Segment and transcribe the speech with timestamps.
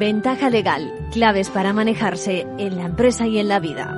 [0.00, 3.94] Ventaja legal, claves para manejarse en la empresa y en la vida.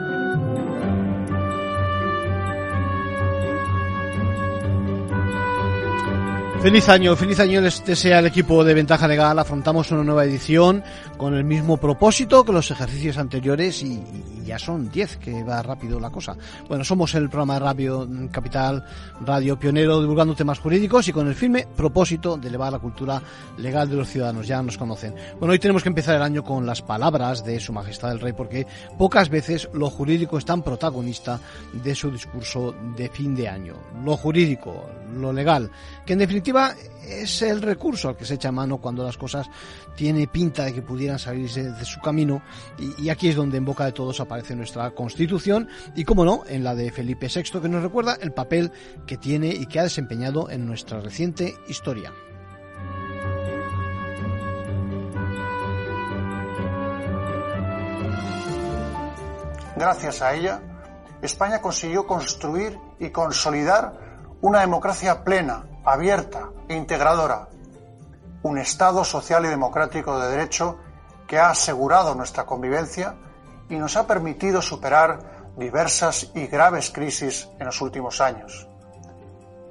[6.60, 9.38] Feliz año, feliz año les desea el equipo de Ventaja Legal.
[9.38, 10.82] Afrontamos una nueva edición
[11.16, 14.02] con el mismo propósito que los ejercicios anteriores y,
[14.44, 16.36] ya son 10, que va rápido la cosa.
[16.68, 18.84] Bueno, somos el programa de Radio Capital,
[19.24, 23.22] Radio Pionero, divulgando temas jurídicos y con el firme propósito de elevar la cultura
[23.58, 24.46] legal de los ciudadanos.
[24.46, 25.14] Ya nos conocen.
[25.38, 28.32] Bueno, hoy tenemos que empezar el año con las palabras de Su Majestad el Rey,
[28.32, 28.66] porque
[28.98, 31.40] pocas veces lo jurídico es tan protagonista
[31.72, 33.74] de su discurso de fin de año.
[34.04, 35.70] Lo jurídico, lo legal,
[36.04, 36.74] que en definitiva
[37.06, 39.48] es el recurso al que se echa mano cuando las cosas
[39.96, 42.42] tiene pinta de que pudieran salirse de su camino
[42.98, 44.20] y, aquí es donde en boca de todos
[44.56, 48.72] nuestra Constitución y como no, en la de Felipe VI que nos recuerda el papel
[49.06, 52.12] que tiene y que ha desempeñado en nuestra reciente historia.
[59.76, 60.60] Gracias a ella,
[61.22, 63.92] España consiguió construir y consolidar
[64.40, 67.48] una democracia plena, abierta e integradora,
[68.42, 70.78] un Estado social y democrático de derecho
[71.26, 73.16] que ha asegurado nuestra convivencia
[73.72, 78.68] y nos ha permitido superar diversas y graves crisis en los últimos años.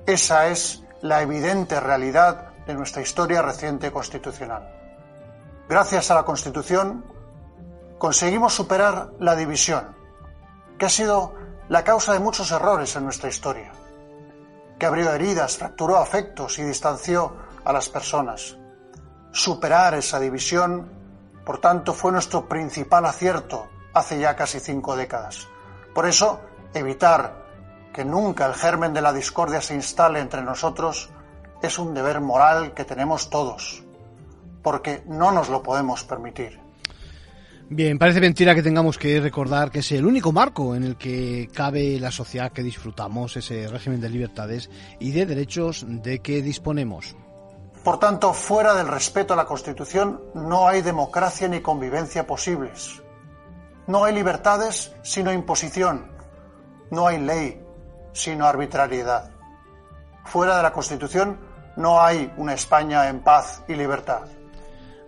[0.08, 4.76] Esa es la evidente realidad de nuestra historia reciente constitucional.
[5.70, 7.06] Gracias a la Constitución
[8.00, 9.96] conseguimos superar la división,
[10.80, 11.36] que ha sido
[11.70, 13.72] la causa de muchos errores en nuestra historia
[14.80, 18.58] que abrió heridas, fracturó afectos y distanció a las personas.
[19.32, 20.90] Superar esa división,
[21.46, 25.48] por tanto, fue nuestro principal acierto hace ya casi cinco décadas.
[25.94, 26.42] Por eso,
[26.74, 27.46] evitar
[27.94, 31.10] que nunca el germen de la discordia se instale entre nosotros
[31.62, 33.84] es un deber moral que tenemos todos,
[34.64, 36.60] porque no nos lo podemos permitir.
[37.70, 41.50] Bien, parece mentira que tengamos que recordar que es el único marco en el que
[41.54, 44.70] cabe la sociedad que disfrutamos, ese régimen de libertades
[45.00, 47.16] y de derechos de que disponemos.
[47.84, 53.01] Por tanto, fuera del respeto a la Constitución no hay democracia ni convivencia posibles.
[53.88, 56.12] No hay libertades sino imposición.
[56.90, 57.62] No hay ley
[58.14, 59.32] sino arbitrariedad.
[60.26, 61.40] Fuera de la Constitución
[61.76, 64.24] no hay una España en paz y libertad.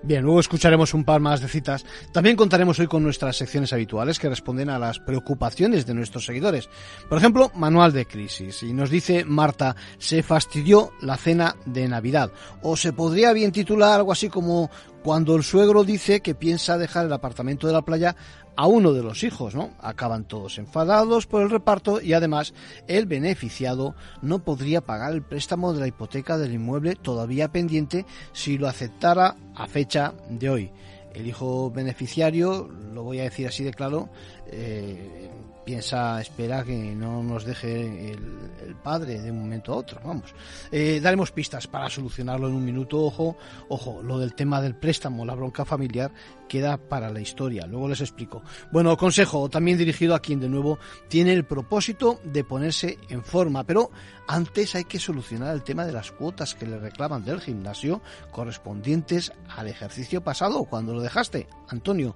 [0.06, 1.85] Bien, luego escucharemos un par más de citas.
[2.11, 6.69] También contaremos hoy con nuestras secciones habituales que responden a las preocupaciones de nuestros seguidores.
[7.07, 8.63] Por ejemplo, manual de crisis.
[8.63, 12.34] Y nos dice Marta, se fastidió la cena de Navidad.
[12.61, 14.69] O se podría bien titular algo así como
[15.03, 18.16] cuando el suegro dice que piensa dejar el apartamento de la playa
[18.56, 19.72] a uno de los hijos, ¿no?
[19.80, 22.53] Acaban todos enfadados por el reparto y además
[22.88, 28.58] el beneficiado no podría pagar el préstamo de la hipoteca del inmueble todavía pendiente si
[28.58, 30.72] lo aceptara a fecha de hoy.
[31.14, 34.09] El hijo beneficiario, lo voy a decir así de claro,
[34.47, 35.30] eh,
[35.63, 40.01] piensa, espera que no nos deje el, padre de un momento a otro.
[40.03, 40.34] Vamos.
[40.72, 43.00] Eh, daremos pistas para solucionarlo en un minuto.
[43.00, 43.38] Ojo,
[43.69, 46.12] ojo, lo del tema del préstamo, la bronca familiar,
[46.50, 47.66] queda para la historia.
[47.66, 48.44] Luego les explico.
[48.72, 53.63] Bueno, consejo también dirigido a quien de nuevo tiene el propósito de ponerse en forma,
[53.63, 53.90] pero
[54.28, 59.31] antes hay que solucionar el tema de las cuotas que le reclaman del gimnasio correspondientes
[59.56, 62.16] al ejercicio pasado, cuando lo dejaste, Antonio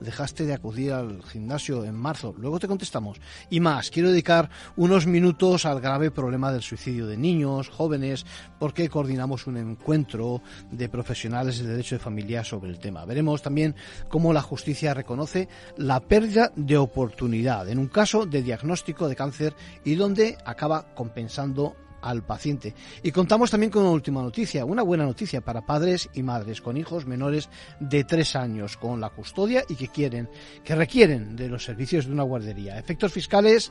[0.00, 2.34] dejaste de acudir al gimnasio en marzo.
[2.38, 3.20] Luego te contestamos.
[3.50, 8.24] Y más, quiero dedicar unos minutos al grave problema del suicidio de niños, jóvenes,
[8.58, 13.04] porque coordinamos un encuentro de profesionales de derecho de familia sobre el tema.
[13.04, 13.74] Veremos también
[14.08, 19.54] cómo la justicia reconoce la pérdida de oportunidad en un caso de diagnóstico de cáncer
[19.84, 22.74] y donde acaba compensando al paciente.
[23.02, 26.76] Y contamos también con una última noticia, una buena noticia para padres y madres con
[26.76, 27.48] hijos menores
[27.80, 30.28] de tres años con la custodia y que quieren,
[30.64, 32.78] que requieren de los servicios de una guardería.
[32.78, 33.70] Efectos fiscales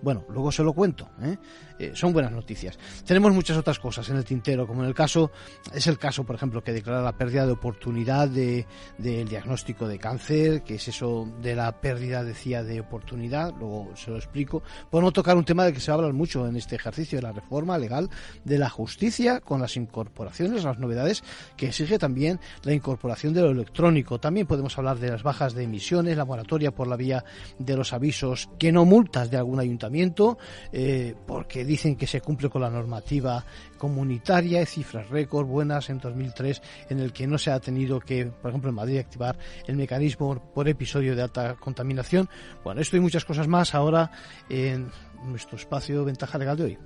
[0.00, 1.08] bueno, luego se lo cuento.
[1.22, 1.36] ¿eh?
[1.78, 1.92] ¿Eh?
[1.94, 2.78] son buenas noticias.
[3.04, 5.30] Tenemos muchas otras cosas en el tintero, como en el caso,
[5.72, 8.66] es el caso, por ejemplo, que declara la pérdida de oportunidad del
[8.98, 14.10] de, diagnóstico de cáncer, que es eso de la pérdida, decía, de oportunidad, luego se
[14.10, 14.62] lo explico.
[14.90, 17.32] Por no tocar un tema de que se habla mucho en este ejercicio de la
[17.32, 18.08] reforma legal
[18.44, 21.22] de la justicia, con las incorporaciones, las novedades,
[21.56, 24.18] que exige también la incorporación de lo electrónico.
[24.18, 27.24] También podemos hablar de las bajas de emisiones, la moratoria por la vía
[27.58, 30.38] de los avisos, que no multas de algún ayuntamiento
[30.72, 33.44] eh, porque dicen que se cumple con la normativa
[33.76, 38.50] comunitaria, cifras récord buenas en 2003, en el que no se ha tenido que, por
[38.50, 42.28] ejemplo, en Madrid, activar el mecanismo por episodio de alta contaminación.
[42.64, 44.10] Bueno, esto y muchas cosas más ahora
[44.48, 44.90] en
[45.24, 46.78] nuestro espacio Ventaja Legal de hoy.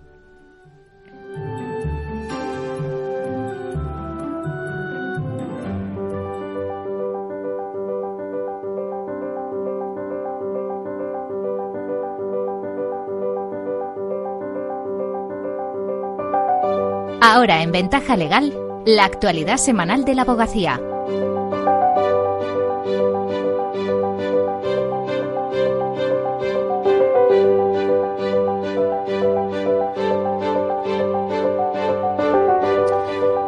[17.25, 18.53] Ahora en Ventaja Legal,
[18.85, 20.81] la actualidad semanal de la abogacía.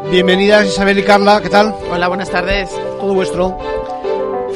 [0.08, 1.74] Bienvenidas Isabel y Carla, ¿qué tal?
[1.90, 2.70] Hola, buenas tardes.
[3.00, 3.58] Todo vuestro.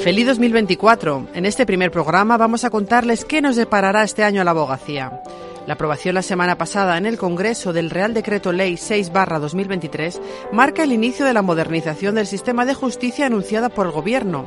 [0.04, 1.26] Feliz 2024.
[1.34, 5.20] En este primer programa vamos a contarles qué nos deparará este año a la abogacía.
[5.68, 10.18] La aprobación la semana pasada en el Congreso del Real Decreto Ley 6-2023
[10.50, 14.46] marca el inicio de la modernización del sistema de justicia anunciada por el Gobierno.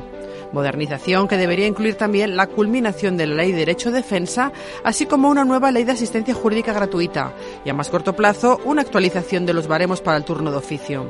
[0.50, 4.50] Modernización que debería incluir también la culminación de la Ley de Derecho de Defensa,
[4.82, 7.32] así como una nueva Ley de Asistencia Jurídica Gratuita
[7.64, 11.08] y a más corto plazo una actualización de los baremos para el turno de oficio.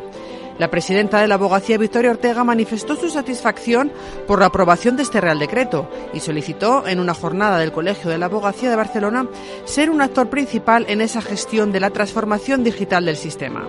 [0.59, 3.91] La presidenta de la abogacía, Victoria Ortega, manifestó su satisfacción
[4.27, 8.19] por la aprobación de este Real Decreto y solicitó en una jornada del Colegio de
[8.19, 9.27] la Abogacía de Barcelona
[9.65, 13.67] ser un actor principal en esa gestión de la transformación digital del sistema.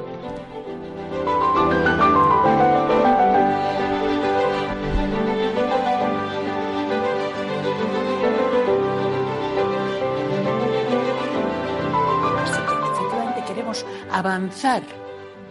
[14.12, 14.84] avanzar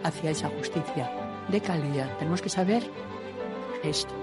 [0.03, 2.17] hacia esa justicia de calidad.
[2.17, 2.83] Tenemos que saber
[3.83, 4.13] esto.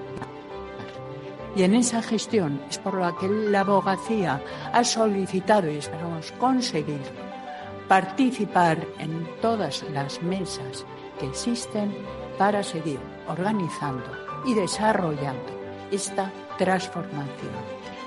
[1.56, 7.00] Y en esa gestión es por la que la abogacía ha solicitado y esperamos conseguir
[7.88, 10.86] participar en todas las mesas
[11.18, 11.92] que existen
[12.38, 14.04] para seguir organizando
[14.46, 15.50] y desarrollando
[15.90, 17.52] esta transformación.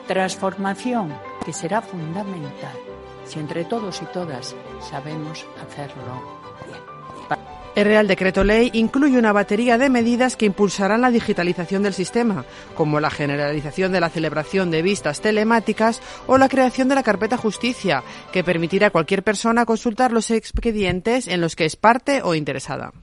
[0.07, 1.13] Transformación
[1.45, 2.77] que será fundamental
[3.25, 6.43] si entre todos y todas sabemos hacerlo
[7.75, 12.45] el Real Decreto Ley incluye una batería de medidas que impulsarán la digitalización del sistema,
[12.75, 17.37] como la generalización de la celebración de vistas telemáticas o la creación de la carpeta
[17.37, 22.35] justicia, que permitirá a cualquier persona consultar los expedientes en los que es parte o
[22.35, 22.93] interesada.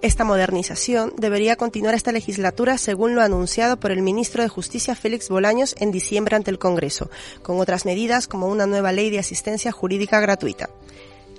[0.00, 5.28] Esta modernización debería continuar esta legislatura según lo anunciado por el ministro de Justicia Félix
[5.28, 7.10] Bolaños en diciembre ante el Congreso,
[7.42, 10.70] con otras medidas como una nueva ley de asistencia jurídica gratuita.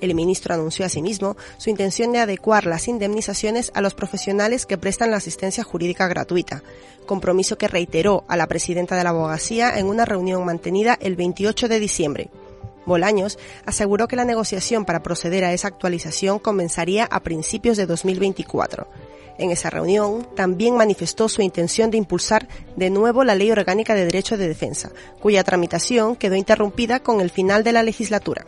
[0.02, 5.12] El ministro anunció asimismo su intención de adecuar las indemnizaciones a los profesionales que prestan
[5.12, 6.64] la asistencia jurídica gratuita,
[7.06, 11.68] compromiso que reiteró a la presidenta de la abogacía en una reunión mantenida el 28
[11.68, 12.30] de diciembre.
[12.86, 18.88] Bolaños aseguró que la negociación para proceder a esa actualización comenzaría a principios de 2024.
[19.38, 24.06] En esa reunión también manifestó su intención de impulsar de nuevo la Ley Orgánica de
[24.06, 24.92] Derecho de Defensa,
[25.22, 28.46] cuya tramitación quedó interrumpida con el final de la legislatura.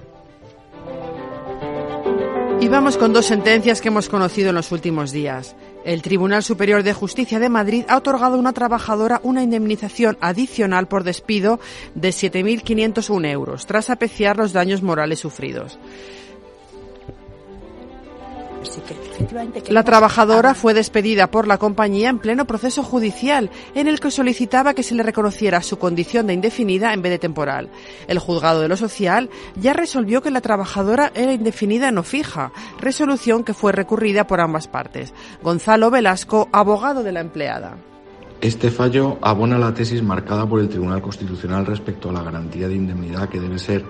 [2.62, 5.56] Y vamos con dos sentencias que hemos conocido en los últimos días.
[5.84, 10.88] El Tribunal Superior de Justicia de Madrid ha otorgado a una trabajadora una indemnización adicional
[10.88, 11.60] por despido
[11.96, 15.80] de 7.501 euros, tras apreciar los daños morales sufridos.
[19.70, 24.74] La trabajadora fue despedida por la compañía en pleno proceso judicial, en el que solicitaba
[24.74, 27.70] que se le reconociera su condición de indefinida en vez de temporal.
[28.08, 33.44] El juzgado de lo social ya resolvió que la trabajadora era indefinida no fija, resolución
[33.44, 35.14] que fue recurrida por ambas partes.
[35.42, 37.78] Gonzalo Velasco, abogado de la empleada.
[38.42, 42.76] Este fallo abona la tesis marcada por el Tribunal Constitucional respecto a la garantía de
[42.76, 43.86] indemnidad que debe ser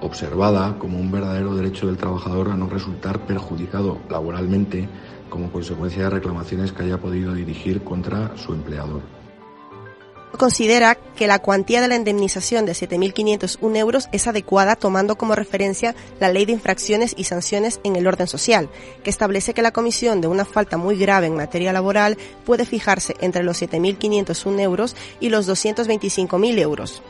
[0.00, 4.88] observada como un verdadero derecho del trabajador a no resultar perjudicado laboralmente
[5.28, 9.02] como consecuencia de reclamaciones que haya podido dirigir contra su empleador.
[10.36, 15.94] Considera que la cuantía de la indemnización de 7.501 euros es adecuada tomando como referencia
[16.20, 18.68] la Ley de Infracciones y Sanciones en el Orden Social,
[19.02, 23.14] que establece que la comisión de una falta muy grave en materia laboral puede fijarse
[23.20, 27.02] entre los 7.501 euros y los 225.000 euros.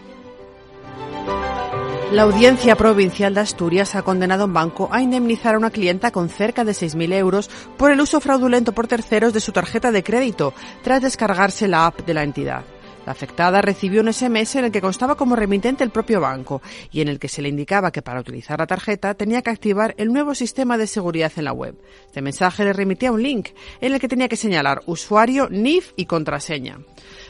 [2.12, 6.12] La Audiencia Provincial de Asturias ha condenado a un banco a indemnizar a una clienta
[6.12, 10.04] con cerca de 6.000 euros por el uso fraudulento por terceros de su tarjeta de
[10.04, 12.64] crédito tras descargarse la app de la entidad.
[13.06, 16.60] La afectada recibió un SMS en el que constaba como remitente el propio banco
[16.90, 19.94] y en el que se le indicaba que para utilizar la tarjeta tenía que activar
[19.96, 21.76] el nuevo sistema de seguridad en la web.
[22.06, 26.06] Este mensaje le remitía un link en el que tenía que señalar usuario, NIF y
[26.06, 26.78] contraseña.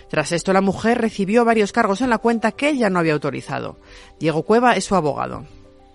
[0.09, 3.77] Tras esto, la mujer recibió varios cargos en la cuenta que ella no había autorizado.
[4.19, 5.45] Diego Cueva es su abogado.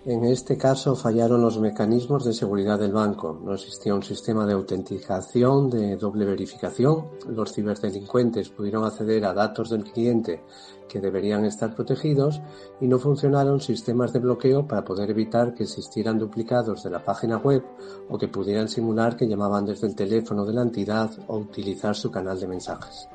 [0.04, 3.40] En este caso fallaron los mecanismos de seguridad del banco.
[3.40, 7.06] No existía un sistema de autenticación de doble verificación.
[7.28, 10.42] Los ciberdelincuentes pudieron acceder a datos del cliente
[10.88, 12.42] que deberían estar protegidos
[12.80, 17.38] y no funcionaron sistemas de bloqueo para poder evitar que existieran duplicados de la página
[17.38, 17.62] web
[18.10, 22.10] o que pudieran simular que llamaban desde el teléfono de la entidad o utilizar su
[22.10, 23.08] canal de mensajes.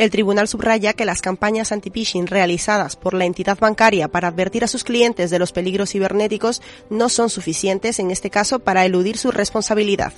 [0.00, 4.66] El tribunal subraya que las campañas anti-phishing realizadas por la entidad bancaria para advertir a
[4.66, 9.30] sus clientes de los peligros cibernéticos no son suficientes en este caso para eludir su
[9.30, 10.14] responsabilidad.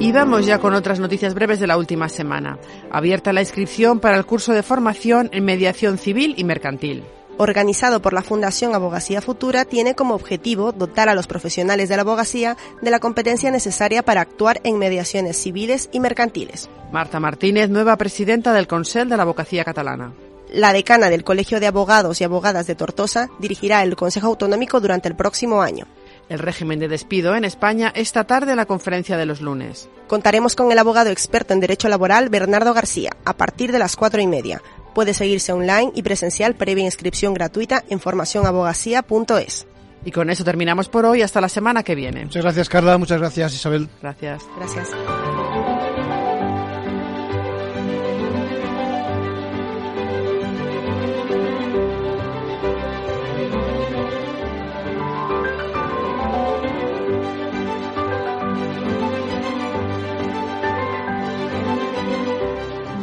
[0.00, 2.58] Y vamos ya con otras noticias breves de la última semana.
[2.90, 7.04] Abierta la inscripción para el curso de formación en mediación civil y mercantil
[7.36, 12.02] organizado por la Fundación Abogacía Futura, tiene como objetivo dotar a los profesionales de la
[12.02, 16.68] abogacía de la competencia necesaria para actuar en mediaciones civiles y mercantiles.
[16.92, 20.12] Marta Martínez, nueva presidenta del Consell de la Abogacía Catalana.
[20.52, 25.08] La decana del Colegio de Abogados y Abogadas de Tortosa dirigirá el Consejo Autonómico durante
[25.08, 25.86] el próximo año.
[26.28, 29.88] El régimen de despido en España esta tarde en la conferencia de los lunes.
[30.06, 34.22] Contaremos con el abogado experto en Derecho Laboral Bernardo García a partir de las cuatro
[34.22, 34.62] y media.
[34.94, 39.66] Puede seguirse online y presencial previa inscripción gratuita en formacionabogacía.es.
[40.04, 41.22] Y con eso terminamos por hoy.
[41.22, 42.24] Hasta la semana que viene.
[42.24, 42.98] Muchas gracias, Carla.
[42.98, 43.88] Muchas gracias, Isabel.
[44.02, 44.42] Gracias.
[44.56, 44.90] Gracias.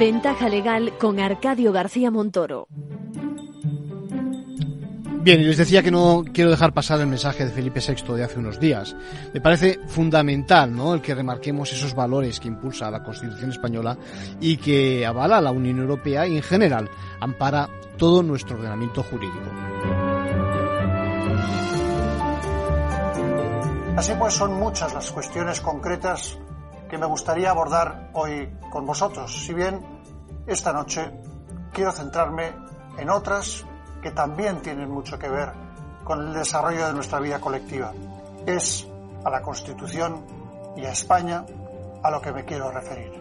[0.01, 2.67] Ventaja legal con Arcadio García Montoro.
[5.21, 8.23] Bien, y les decía que no quiero dejar pasar el mensaje de Felipe VI de
[8.23, 8.95] hace unos días.
[9.31, 10.95] Me parece fundamental, ¿no?
[10.95, 13.95] El que remarquemos esos valores que impulsa la Constitución española
[14.39, 16.89] y que avala la Unión Europea y en general
[17.19, 19.51] ampara todo nuestro ordenamiento jurídico.
[23.95, 26.39] Así pues, son muchas las cuestiones concretas
[26.91, 29.79] que me gustaría abordar hoy con vosotros, si bien
[30.45, 31.09] esta noche
[31.71, 32.53] quiero centrarme
[32.97, 33.63] en otras
[34.01, 35.53] que también tienen mucho que ver
[36.03, 37.93] con el desarrollo de nuestra vida colectiva.
[38.45, 38.85] Es
[39.23, 40.25] a la Constitución
[40.75, 41.45] y a España
[42.03, 43.13] a lo que me quiero referir.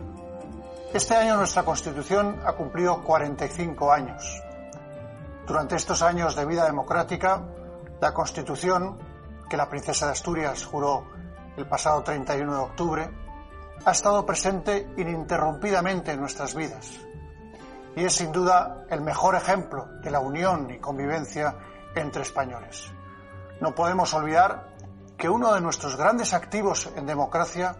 [0.92, 4.42] Este año nuestra Constitución ha cumplido 45 años.
[5.46, 7.40] Durante estos años de vida democrática,
[8.00, 8.98] la Constitución,
[9.48, 11.04] que la princesa de Asturias juró
[11.56, 13.10] el pasado 31 de octubre,
[13.84, 17.00] ha estado presente ininterrumpidamente en nuestras vidas
[17.96, 21.56] y es sin duda el mejor ejemplo de la unión y convivencia
[21.94, 22.92] entre españoles.
[23.60, 24.70] No podemos olvidar
[25.16, 27.76] que uno de nuestros grandes activos en democracia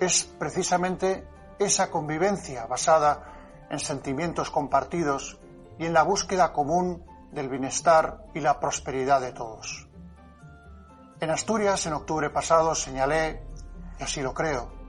[0.00, 5.38] es precisamente esa convivencia basada en sentimientos compartidos
[5.78, 9.88] y en la búsqueda común del bienestar y la prosperidad de todos.
[11.20, 13.44] En Asturias, en octubre pasado, señalé,
[13.98, 14.81] y así lo creo,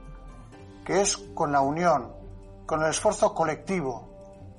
[0.84, 2.12] que es con la unión,
[2.66, 4.08] con el esfuerzo colectivo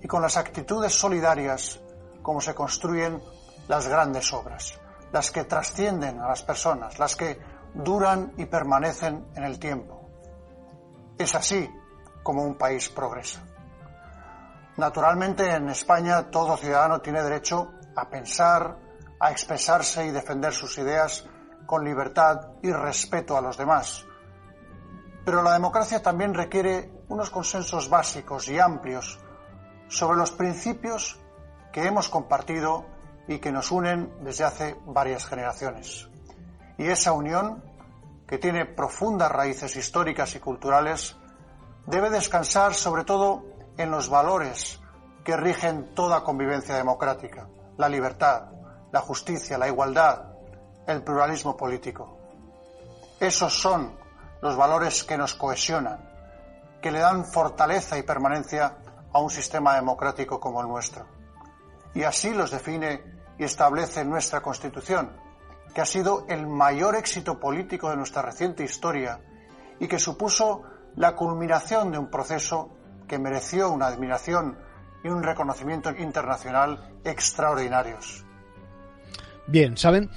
[0.01, 1.79] y con las actitudes solidarias
[2.21, 3.21] como se construyen
[3.67, 4.79] las grandes obras,
[5.11, 7.39] las que trascienden a las personas, las que
[7.73, 10.09] duran y permanecen en el tiempo.
[11.17, 11.69] Es así
[12.23, 13.41] como un país progresa.
[14.77, 18.77] Naturalmente en España todo ciudadano tiene derecho a pensar,
[19.19, 21.25] a expresarse y defender sus ideas
[21.65, 24.04] con libertad y respeto a los demás,
[25.25, 29.19] pero la democracia también requiere unos consensos básicos y amplios
[29.87, 31.19] sobre los principios
[31.73, 32.85] que hemos compartido
[33.27, 36.07] y que nos unen desde hace varias generaciones.
[36.77, 37.63] Y esa unión,
[38.27, 41.15] que tiene profundas raíces históricas y culturales,
[41.87, 43.43] debe descansar sobre todo
[43.77, 44.79] en los valores
[45.23, 48.51] que rigen toda convivencia democrática, la libertad,
[48.91, 50.33] la justicia, la igualdad,
[50.85, 52.19] el pluralismo político.
[53.19, 54.04] Esos son
[54.45, 56.07] los valores que nos cohesionan,
[56.79, 58.77] que le dan fortaleza y permanencia
[59.11, 61.07] a un sistema democrático como el nuestro.
[61.95, 63.01] Y así los define
[63.39, 65.17] y establece nuestra Constitución,
[65.73, 69.19] que ha sido el mayor éxito político de nuestra reciente historia
[69.79, 70.61] y que supuso
[70.95, 72.69] la culminación de un proceso
[73.07, 74.59] que mereció una admiración
[75.03, 78.23] y un reconocimiento internacional extraordinarios.
[79.47, 80.09] Bien, ¿saben?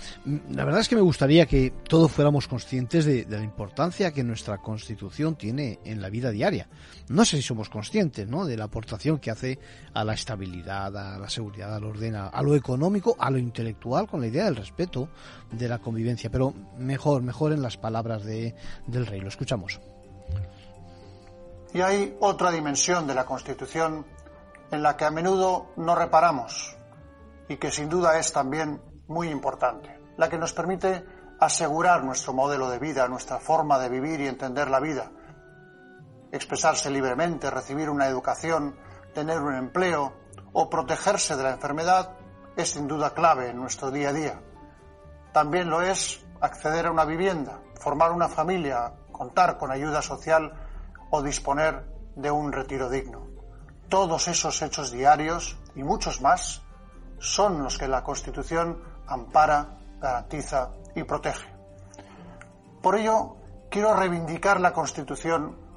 [0.50, 4.56] La verdad es que me gustaría que todos fuéramos conscientes de, la importancia que nuestra
[4.56, 6.66] Constitución tiene en la vida diaria.
[7.08, 8.47] No sé si somos conscientes, ¿no?
[8.47, 9.58] De la aportación que hace
[9.92, 14.23] a la estabilidad, a la seguridad, al orden, a, lo económico, a lo intelectual, con
[14.23, 15.11] la idea del respeto,
[15.52, 16.30] de la convivencia.
[16.30, 18.54] Pero mejor, mejor en las palabras de,
[18.87, 19.20] del rey.
[19.20, 19.78] Lo escuchamos.
[21.75, 24.06] Y hay otra dimensión de la Constitución
[24.70, 26.76] en la que a menudo no reparamos
[27.47, 31.05] y que sin duda es también muy importante, la que nos permite
[31.41, 35.11] asegurar nuestro modelo de vida, nuestra forma de vivir y entender la vida,
[36.33, 38.77] expresarse libremente, recibir una educación,
[39.15, 40.12] tener un empleo
[40.53, 42.17] o protegerse de la enfermedad
[42.57, 44.41] es sin duda clave en nuestro día a día.
[45.33, 50.53] También lo es acceder a una vivienda, formar una familia, contar con ayuda social
[51.11, 51.87] o disponer
[52.17, 53.27] de un retiro digno.
[53.88, 56.62] Todos esos hechos diarios y muchos más
[57.19, 61.47] son los que la Constitución ampara, garantiza y protege.
[62.83, 63.37] Por ello,
[63.71, 65.69] quiero reivindicar la Constitución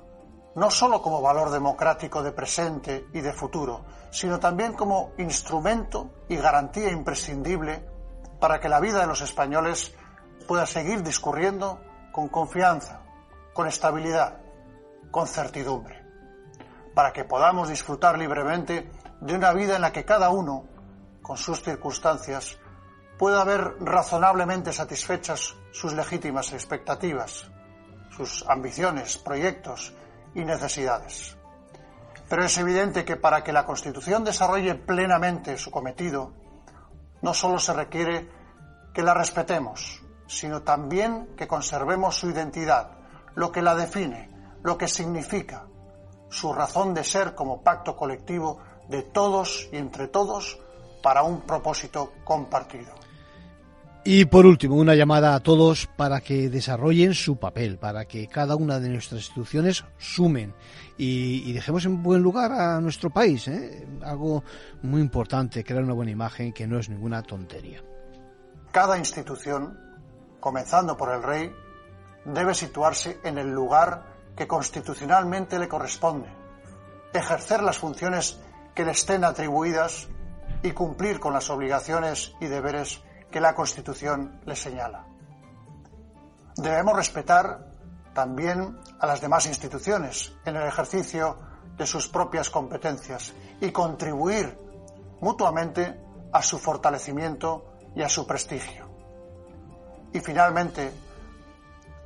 [0.55, 6.35] no sólo como valor democrático de presente y de futuro, sino también como instrumento y
[6.35, 7.85] garantía imprescindible
[8.39, 9.95] para que la vida de los españoles
[10.47, 11.79] pueda seguir discurriendo
[12.11, 13.01] con confianza,
[13.53, 14.41] con estabilidad,
[15.09, 16.03] con certidumbre,
[16.93, 20.65] para que podamos disfrutar libremente de una vida en la que cada uno,
[21.21, 22.57] con sus circunstancias,
[23.21, 27.51] pueda ver razonablemente satisfechas sus legítimas expectativas,
[28.09, 29.93] sus ambiciones, proyectos
[30.33, 31.37] y necesidades.
[32.27, 36.33] Pero es evidente que para que la Constitución desarrolle plenamente su cometido,
[37.21, 38.27] no solo se requiere
[38.91, 42.89] que la respetemos, sino también que conservemos su identidad,
[43.35, 44.31] lo que la define,
[44.63, 45.67] lo que significa,
[46.31, 50.59] su razón de ser como pacto colectivo de todos y entre todos
[51.03, 53.00] para un propósito compartido.
[54.03, 58.55] Y por último, una llamada a todos para que desarrollen su papel, para que cada
[58.55, 60.55] una de nuestras instituciones sumen
[60.97, 63.47] y, dejemos en buen lugar a nuestro país.
[63.47, 63.87] ¿eh?
[64.03, 64.43] Algo
[64.81, 67.83] muy importante, crear una buena imagen que no es ninguna tontería.
[68.71, 69.79] Cada institución,
[70.39, 71.53] comenzando por el rey,
[72.25, 74.03] debe situarse en el lugar
[74.35, 76.29] que constitucionalmente le corresponde,
[77.13, 78.39] ejercer las funciones
[78.73, 80.07] que le estén atribuidas
[80.63, 83.01] y cumplir con las obligaciones y deberes
[83.31, 85.05] que la Constitución le señala.
[86.57, 87.71] Debemos respetar
[88.13, 91.37] también a las demás instituciones en el ejercicio
[91.77, 94.57] de sus propias competencias y contribuir
[95.21, 95.99] mutuamente
[96.31, 98.89] a su fortalecimiento y a su prestigio.
[100.13, 100.91] Y finalmente,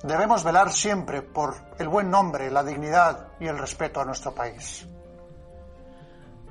[0.03, 4.87] debemos velar siempre por el buen nombre, la dignidad y el respeto a nuestro país.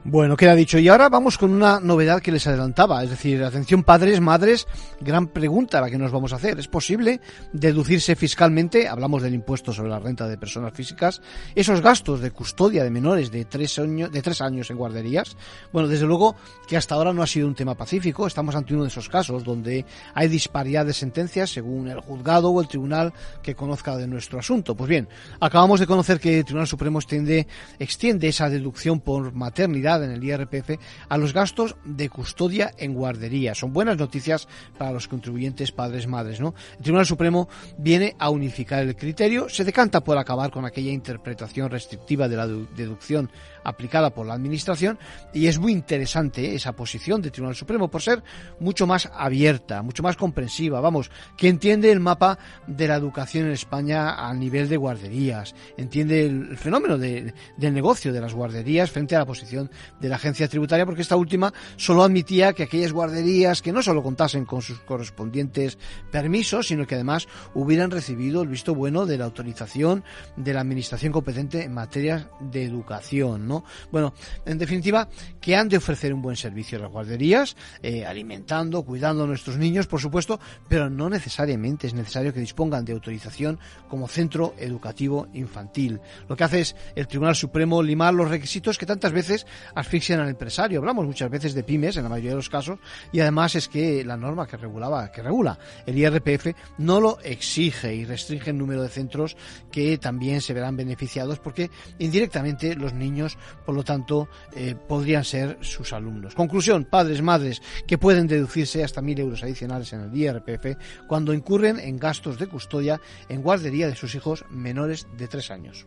[0.06, 0.78] Bueno, queda dicho.
[0.78, 3.02] Y ahora vamos con una novedad que les adelantaba.
[3.02, 4.66] Es decir, atención padres, madres,
[5.00, 6.58] gran pregunta la que nos vamos a hacer.
[6.58, 7.22] ¿Es posible
[7.54, 11.22] deducirse fiscalmente, hablamos del impuesto sobre la renta de personas físicas,
[11.54, 15.38] esos gastos de custodia de menores de tres, años, de tres años en guarderías?
[15.72, 16.36] Bueno, desde luego
[16.68, 18.26] que hasta ahora no ha sido un tema pacífico.
[18.26, 22.60] Estamos ante uno de esos casos donde hay disparidad de sentencias según el juzgado o
[22.60, 24.74] el tribunal que conozca de nuestro asunto.
[24.74, 25.08] Pues bien,
[25.40, 27.46] acabamos de conocer que el Tribunal Supremo extiende,
[27.78, 30.78] extiende esa deducción por maternidad en el IRPF
[31.08, 33.54] a los gastos de custodia en guardería.
[33.54, 36.54] Son buenas noticias para los contribuyentes padres madres, ¿no?
[36.76, 41.70] El Tribunal Supremo viene a unificar el criterio, se decanta por acabar con aquella interpretación
[41.70, 43.30] restrictiva de la deducción
[43.64, 44.98] aplicada por la Administración
[45.32, 48.22] y es muy interesante esa posición del Tribunal Supremo por ser
[48.60, 53.52] mucho más abierta, mucho más comprensiva, vamos, que entiende el mapa de la educación en
[53.52, 59.20] España a nivel de guarderías, entiende el fenómeno del negocio de las guarderías frente a
[59.20, 63.72] la posición de la agencia tributaria porque esta última solo admitía que aquellas guarderías que
[63.72, 65.78] no solo contasen con sus correspondientes
[66.10, 70.04] permisos, sino que además hubieran recibido el visto bueno de la autorización
[70.36, 73.53] de la administración competente en materia de educación, ¿no?
[73.92, 74.14] Bueno,
[74.46, 75.08] en definitiva,
[75.40, 79.56] que han de ofrecer un buen servicio a las guarderías, eh, alimentando, cuidando a nuestros
[79.58, 85.28] niños, por supuesto, pero no necesariamente es necesario que dispongan de autorización como centro educativo
[85.34, 86.00] infantil.
[86.28, 90.28] Lo que hace es el Tribunal Supremo limar los requisitos que tantas veces asfixian al
[90.28, 90.78] empresario.
[90.78, 92.78] Hablamos muchas veces de pymes en la mayoría de los casos
[93.12, 97.94] y además es que la norma que regulaba, que regula el IRPF no lo exige
[97.94, 99.36] y restringe el número de centros
[99.70, 105.58] que también se verán beneficiados porque indirectamente los niños, por lo tanto, eh, podrían ser
[105.60, 106.34] sus alumnos.
[106.34, 110.76] Conclusión, padres, madres que pueden deducirse hasta mil euros adicionales en el IRPF
[111.06, 115.86] cuando incurren en gastos de custodia en guardería de sus hijos menores de tres años.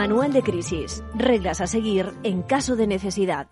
[0.00, 1.04] Manual de crisis.
[1.14, 3.48] Reglas a seguir en caso de necesidad.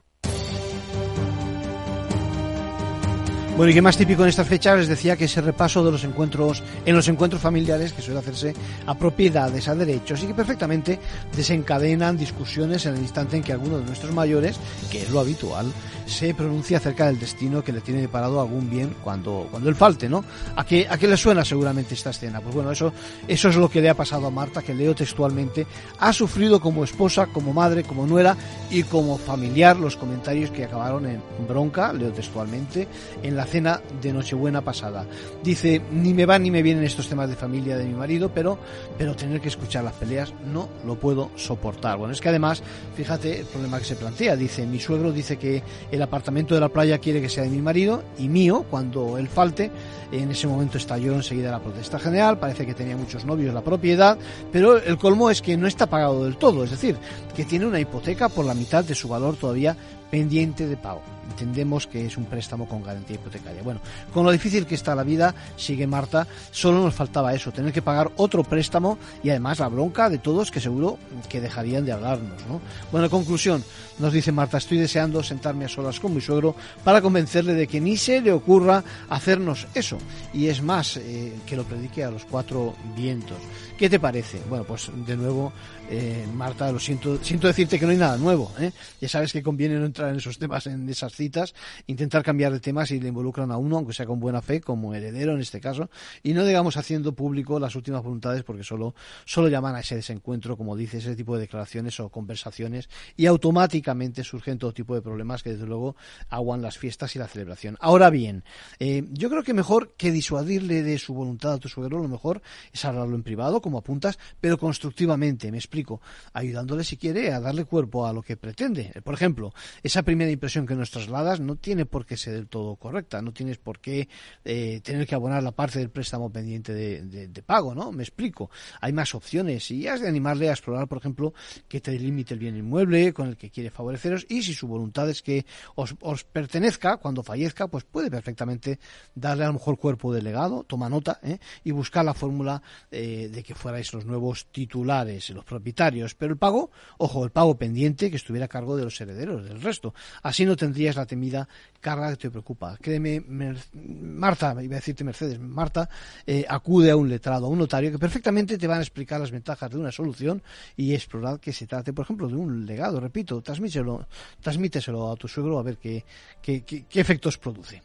[3.58, 6.04] Bueno, y qué más típico en estas fechas les decía que ese repaso de los
[6.04, 8.54] encuentros, en los encuentros familiares que suele hacerse
[8.86, 11.00] a propiedades, a derechos y que perfectamente
[11.34, 14.60] desencadenan discusiones en el instante en que alguno de nuestros mayores,
[14.92, 15.72] que es lo habitual,
[16.06, 20.08] se pronuncia acerca del destino que le tiene deparado algún bien cuando, cuando él falte,
[20.08, 20.24] ¿no?
[20.54, 22.40] ¿A qué, ¿A qué le suena seguramente esta escena?
[22.40, 22.92] Pues bueno, eso,
[23.26, 25.66] eso es lo que le ha pasado a Marta, que leo textualmente,
[25.98, 28.36] ha sufrido como esposa, como madre, como nuera
[28.70, 32.86] y como familiar los comentarios que acabaron en bronca, leo textualmente,
[33.20, 35.06] en la cena de Nochebuena pasada.
[35.42, 38.58] Dice, ni me van ni me vienen estos temas de familia de mi marido, pero,
[38.96, 41.98] pero tener que escuchar las peleas no lo puedo soportar.
[41.98, 42.62] Bueno, es que además,
[42.94, 44.36] fíjate el problema que se plantea.
[44.36, 47.62] Dice, mi suegro dice que el apartamento de la playa quiere que sea de mi
[47.62, 49.70] marido y mío cuando él falte.
[50.12, 54.18] En ese momento estalló enseguida la protesta general, parece que tenía muchos novios la propiedad,
[54.52, 56.96] pero el colmo es que no está pagado del todo, es decir,
[57.34, 59.76] que tiene una hipoteca por la mitad de su valor todavía
[60.10, 61.17] pendiente de pago.
[61.30, 63.62] Entendemos que es un préstamo con garantía hipotecaria.
[63.62, 63.80] Bueno,
[64.12, 67.82] con lo difícil que está la vida, sigue Marta, solo nos faltaba eso, tener que
[67.82, 72.40] pagar otro préstamo y además la bronca de todos que seguro que dejarían de hablarnos.
[72.48, 72.60] ¿no?
[72.90, 73.64] Bueno, en conclusión,
[73.98, 77.80] nos dice Marta, estoy deseando sentarme a solas con mi suegro para convencerle de que
[77.80, 79.98] ni se le ocurra hacernos eso.
[80.32, 83.38] Y es más, eh, que lo predique a los cuatro vientos.
[83.76, 84.40] ¿Qué te parece?
[84.48, 85.52] Bueno, pues de nuevo,
[85.88, 88.52] eh, Marta, lo siento, siento decirte que no hay nada nuevo.
[88.58, 88.72] ¿eh?
[89.00, 91.54] Ya sabes que conviene no entrar en esos temas, en esas citas,
[91.86, 94.94] intentar cambiar de temas si le involucran a uno, aunque sea con buena fe, como
[94.94, 95.90] heredero en este caso,
[96.22, 98.94] y no digamos haciendo público las últimas voluntades porque solo,
[99.26, 104.24] solo llaman a ese desencuentro, como dice, ese tipo de declaraciones o conversaciones, y automáticamente
[104.24, 105.96] surgen todo tipo de problemas que desde luego
[106.30, 107.76] aguan las fiestas y la celebración.
[107.80, 108.44] Ahora bien,
[108.78, 112.40] eh, yo creo que mejor que disuadirle de su voluntad a tu suegro, lo mejor
[112.72, 116.00] es hablarlo en privado, como apuntas, pero constructivamente, me explico,
[116.32, 118.92] ayudándole si quiere a darle cuerpo a lo que pretende.
[119.02, 119.52] Por ejemplo,
[119.82, 123.58] esa primera impresión que nos no tiene por qué ser del todo correcta, no tienes
[123.58, 124.08] por qué
[124.44, 127.92] eh, tener que abonar la parte del préstamo pendiente de, pago, ¿no?
[127.92, 128.50] Me explico.
[128.80, 131.32] Hay más opciones y has de animarle a explorar, por ejemplo,
[131.66, 135.08] que te limite el bien inmueble con el que quiere favoreceros y si su voluntad
[135.08, 135.94] es que os,
[136.24, 138.78] pertenezca cuando fallezca, pues puede perfectamente
[139.14, 141.38] darle a lo mejor cuerpo de legado, toma nota, ¿eh?
[141.64, 146.14] y buscar la fórmula eh, de que fuerais los nuevos titulares, los propietarios.
[146.14, 149.62] Pero el pago, ojo, el pago pendiente que estuviera a cargo de los herederos, del
[149.62, 149.94] resto.
[150.22, 151.48] Así no tendrías la temida
[151.80, 152.76] carga que te preocupa.
[152.80, 155.88] Créeme, Marta, iba a decirte Mercedes, Marta,
[156.26, 159.30] eh, acude a un letrado, a un notario que perfectamente te van a explicar las
[159.30, 160.42] ventajas de una solución
[160.76, 164.06] y explorar que se trate, por ejemplo, de un legado, repito, transmíteselo,
[164.40, 166.04] transmíteselo a tu suegro a ver qué,
[166.42, 167.82] qué, qué efectos produce.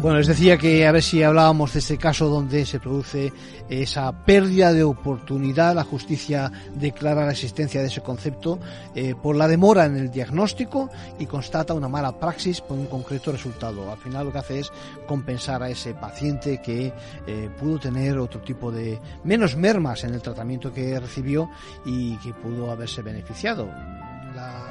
[0.00, 3.32] Bueno, les decía que a ver si hablábamos de ese caso donde se produce
[3.68, 5.74] esa pérdida de oportunidad.
[5.74, 8.60] La justicia declara la existencia de ese concepto
[8.94, 13.32] eh, por la demora en el diagnóstico y constata una mala praxis por un concreto
[13.32, 13.90] resultado.
[13.90, 14.72] Al final lo que hace es
[15.06, 16.92] compensar a ese paciente que
[17.26, 21.50] eh, pudo tener otro tipo de menos mermas en el tratamiento que recibió
[21.86, 23.68] y que pudo haberse beneficiado.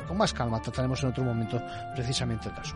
[0.07, 1.59] con más calma trataremos en otro momento
[1.95, 2.75] precisamente el caso.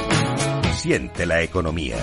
[0.81, 1.95] siente la economía.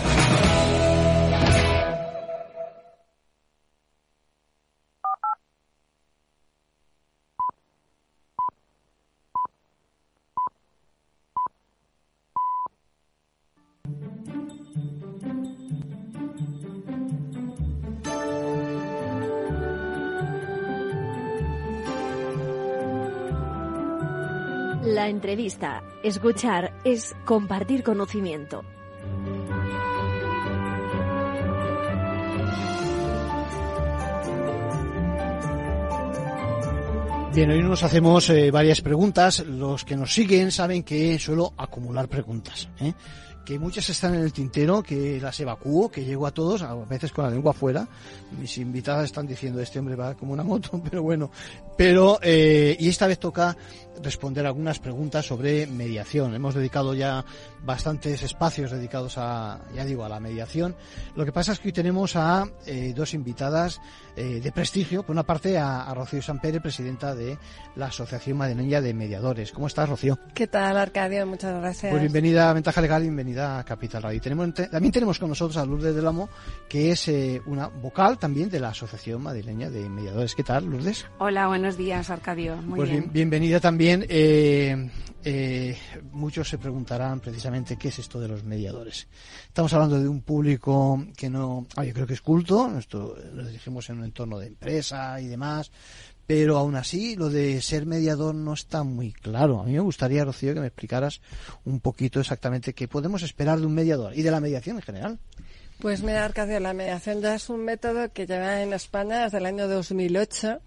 [24.85, 28.65] La entrevista escuchar, es compartir conocimiento.
[37.35, 39.47] Bien, hoy nos hacemos eh, varias preguntas.
[39.47, 42.69] Los que nos siguen saben que suelo acumular preguntas.
[42.81, 42.95] ¿eh?
[43.49, 47.13] Que muchas están en el tintero, que las evacúo, que llego a todos, a veces
[47.13, 47.89] con la lengua afuera.
[48.39, 51.31] Mis invitadas están diciendo, este hombre va como una moto, pero bueno.
[51.75, 53.57] Pero, eh, y esta vez toca
[54.03, 56.35] responder algunas preguntas sobre mediación.
[56.35, 57.25] Hemos dedicado ya
[57.65, 60.77] bastantes espacios dedicados a, ya digo, a la mediación.
[61.17, 63.81] Lo que pasa es que hoy tenemos a eh, dos invitadas
[64.15, 65.05] eh, de prestigio.
[65.05, 67.39] Por una parte, a, a Rocío Sampere, presidenta de
[67.77, 69.53] la Asociación Madrileña de Mediadores.
[69.53, 70.19] ¿Cómo estás, Rocío?
[70.35, 71.27] ¿Qué tal, Arcadio?
[71.27, 71.91] Muchas gracias.
[71.91, 74.21] Pues bienvenida a Ventaja Legal, bienvenida Capital Radio.
[74.21, 76.29] Tenemos, también tenemos con nosotros a Lourdes del Amo,
[76.69, 80.35] que es eh, una vocal también de la Asociación Madrileña de Mediadores.
[80.35, 81.07] ¿Qué tal, Lourdes?
[81.19, 82.57] Hola, buenos días, Arcadio.
[82.57, 83.11] Muy pues bien.
[83.13, 84.05] bienvenida también.
[84.09, 84.91] Eh,
[85.25, 85.77] eh,
[86.13, 89.09] muchos se preguntarán precisamente qué es esto de los mediadores.
[89.47, 93.45] Estamos hablando de un público que no, ah, yo creo que es culto, esto lo
[93.45, 95.71] dirigimos en un entorno de empresa y demás,
[96.29, 99.63] pero aún así lo de ser mediador no está muy claro.
[99.63, 101.23] A mí me gustaría, Rocío, que me explicaras
[101.65, 105.19] un poquito exactamente qué podemos esperar de un mediador y de la mediación en general.
[105.81, 109.47] Pues mira, Arcadio, la mediación ya es un método que lleva en España desde el
[109.47, 110.61] año 2008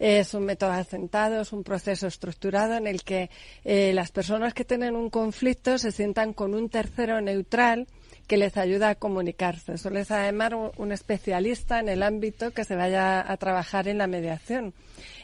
[0.00, 3.30] es un método asentado, es un proceso estructurado en el que
[3.64, 7.86] eh, las personas que tienen un conflicto se sientan con un tercero neutral
[8.26, 9.78] que les ayuda a comunicarse.
[9.78, 14.06] Suele ser además un especialista en el ámbito que se vaya a trabajar en la
[14.06, 14.74] mediación.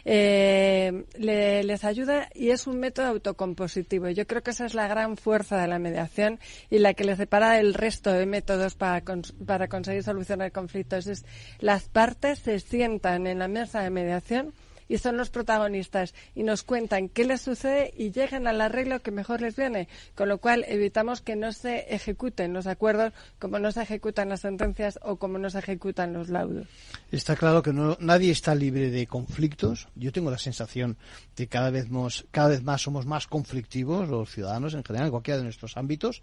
[0.05, 4.09] Eh, les ayuda y es un método autocompositivo.
[4.09, 6.39] Yo creo que esa es la gran fuerza de la mediación
[6.71, 9.03] y la que le separa del resto de métodos para,
[9.47, 11.07] para conseguir solucionar conflictos.
[11.07, 11.25] Es
[11.59, 14.55] las partes se sientan en la mesa de mediación
[14.91, 19.13] y son los protagonistas y nos cuentan qué les sucede y llegan al arreglo que
[19.13, 23.71] mejor les viene, con lo cual evitamos que no se ejecuten los acuerdos como no
[23.71, 26.67] se ejecutan las sentencias o como no se ejecutan los laudos.
[27.13, 29.87] Está claro que no, nadie está libre de conflictos.
[29.95, 30.97] Yo tengo la sensación
[31.37, 35.07] de que cada vez, más, cada vez más somos más conflictivos los ciudadanos en general,
[35.07, 36.21] en cualquiera de nuestros ámbitos.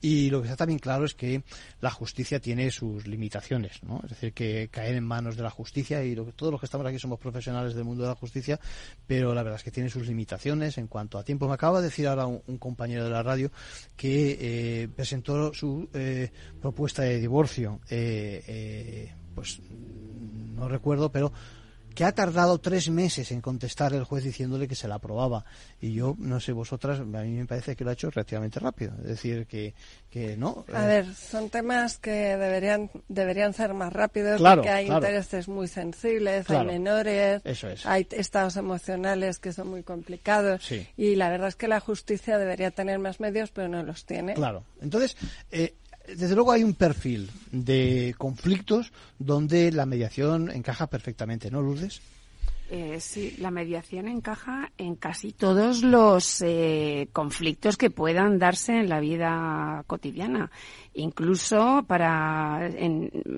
[0.00, 1.42] Y lo que está también claro es que
[1.82, 4.00] la justicia tiene sus limitaciones, ¿no?
[4.04, 6.86] Es decir, que caer en manos de la justicia y lo, todos los que estamos
[6.86, 8.60] aquí somos profesionales del mundo de la justicia,
[9.06, 11.48] pero la verdad es que tiene sus limitaciones en cuanto a tiempo.
[11.48, 13.50] Me acaba de decir ahora un, compañero de la radio
[13.96, 19.60] que eh, presentó su eh, propuesta de divorcio, eh, pues
[20.54, 21.32] no recuerdo, pero
[21.96, 25.46] que ha tardado tres meses en contestar el juez diciéndole que se la aprobaba.
[25.80, 28.92] Y yo, no sé vosotras, a mí me parece que lo ha hecho relativamente rápido.
[29.00, 29.72] Es decir, que,
[30.10, 30.66] que no.
[30.74, 36.50] A ver, son temas que deberían, deberían ser más rápidos porque hay intereses muy sensibles,
[36.50, 37.40] hay menores,
[37.86, 40.70] hay estados emocionales que son muy complicados.
[40.98, 44.34] Y la verdad es que la justicia debería tener más medios, pero no los tiene.
[44.34, 44.64] Claro.
[44.82, 45.16] Entonces,
[45.50, 45.74] eh,
[46.14, 52.00] desde luego hay un perfil de conflictos donde la mediación encaja perfectamente, ¿no, Lourdes?
[52.68, 58.88] Eh, sí, la mediación encaja en casi todos los eh, conflictos que puedan darse en
[58.88, 60.50] la vida cotidiana.
[60.94, 62.68] Incluso para,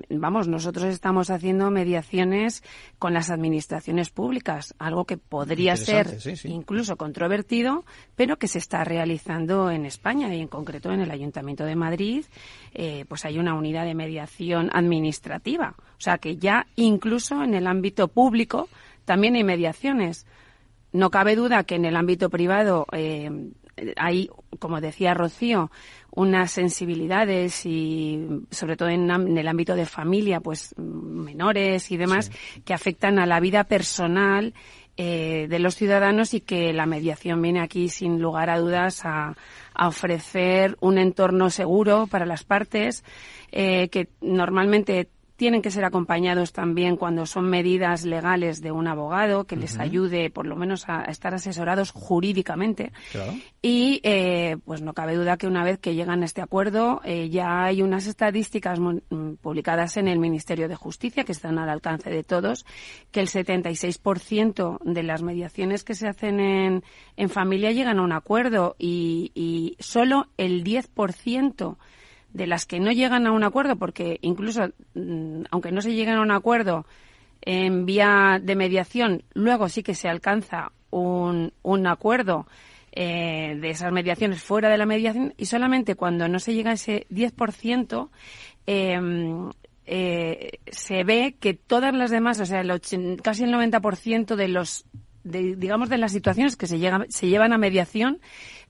[0.08, 2.62] vamos, nosotros estamos haciendo mediaciones
[2.98, 7.84] con las administraciones públicas, algo que podría ser incluso controvertido,
[8.16, 12.24] pero que se está realizando en España y en concreto en el Ayuntamiento de Madrid,
[12.72, 15.74] eh, pues hay una unidad de mediación administrativa.
[15.78, 18.68] O sea que ya incluso en el ámbito público
[19.08, 20.26] también hay mediaciones.
[20.92, 23.30] No cabe duda que en el ámbito privado eh,
[23.96, 25.70] hay, como decía Rocío,
[26.10, 32.30] unas sensibilidades y sobre todo en, el ámbito de familia, pues menores y demás,
[32.66, 34.52] que afectan a la vida personal
[34.98, 39.36] eh, de los ciudadanos y que la mediación viene aquí sin lugar a dudas a,
[39.80, 43.04] ofrecer un entorno seguro para las partes
[43.52, 49.44] eh, que normalmente tienen que ser acompañados también cuando son medidas legales de un abogado
[49.44, 52.90] que les ayude por lo menos a, estar asesorados jurídicamente.
[53.62, 57.30] Y eh, pues no cabe duda que una vez que llegan a este acuerdo eh,
[57.30, 62.10] ya hay unas estadísticas mm, publicadas en el Ministerio de Justicia que están al alcance
[62.10, 62.66] de todos,
[63.12, 66.82] que el 76% de las mediaciones que se hacen en,
[67.16, 71.76] en familia llegan a un acuerdo y, y solo el 10%
[72.32, 76.14] de las que no llegan a un acuerdo, porque incluso mm, aunque no se lleguen
[76.14, 76.86] a un acuerdo
[77.40, 82.46] en vía de mediación, luego sí que se alcanza un, un acuerdo
[82.92, 86.74] eh, de esas mediaciones fuera de la mediación y solamente cuando no se llega a
[86.74, 88.08] ese 10%,
[88.66, 89.50] em,
[89.86, 92.80] eh, se ve que todas las demás, o sea, el
[93.22, 94.84] casi el 90% de los
[95.24, 98.20] digamos, de las situaciones que se, se llevan a mediación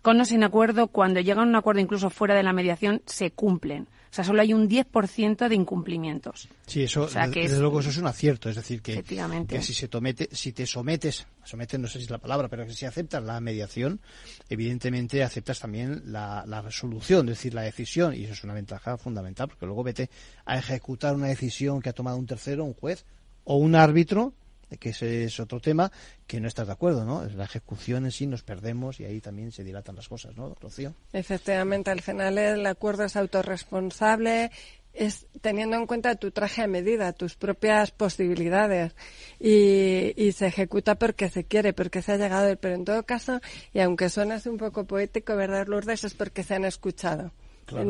[0.08, 3.30] con o sin acuerdo, cuando llegan a un acuerdo incluso fuera de la mediación, se
[3.32, 3.82] cumplen.
[3.82, 6.48] O sea, solo hay un 10% de incumplimientos.
[6.66, 8.48] Sí, eso, desde, luego, eso es un acierto.
[8.48, 12.10] Es decir, que, que si, se tomete, si te sometes, sometes no sé si es
[12.10, 14.00] la palabra, pero que si aceptas la mediación,
[14.48, 18.96] evidentemente aceptas también la, la resolución, es decir, la decisión, y eso es una ventaja
[18.96, 20.08] fundamental, porque luego vete
[20.46, 23.04] a ejecutar una decisión que ha tomado un tercero, un juez
[23.44, 24.32] o un árbitro,
[24.76, 25.90] que ese es otro tema,
[26.26, 27.24] que no estás de acuerdo, ¿no?
[27.24, 30.94] La ejecución en sí nos perdemos y ahí también se dilatan las cosas, ¿no, Rocío?
[31.12, 34.50] Efectivamente, al final el acuerdo es autorresponsable,
[34.92, 38.94] es teniendo en cuenta tu traje a medida, tus propias posibilidades
[39.38, 43.40] y, y, se ejecuta porque se quiere, porque se ha llegado, pero en todo caso,
[43.72, 46.04] y aunque suene un poco poético, ¿verdad, Lourdes?
[46.04, 47.32] Es porque se han escuchado.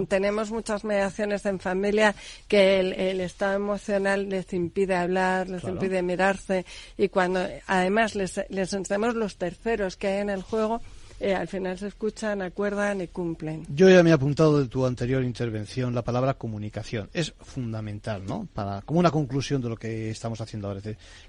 [0.09, 2.15] Tenemos muchas mediaciones en familia
[2.47, 6.65] que el, estado emocional les impide hablar, les impide mirarse
[6.97, 10.81] y cuando además les, les enseñamos los terceros que hay en el juego,
[11.21, 13.67] eh, al final se escuchan, acuerdan y cumplen.
[13.69, 17.11] Yo ya me he apuntado de tu anterior intervención la palabra comunicación.
[17.13, 18.49] Es fundamental, ¿no?
[18.53, 20.81] Para, como una conclusión de lo que estamos haciendo ahora.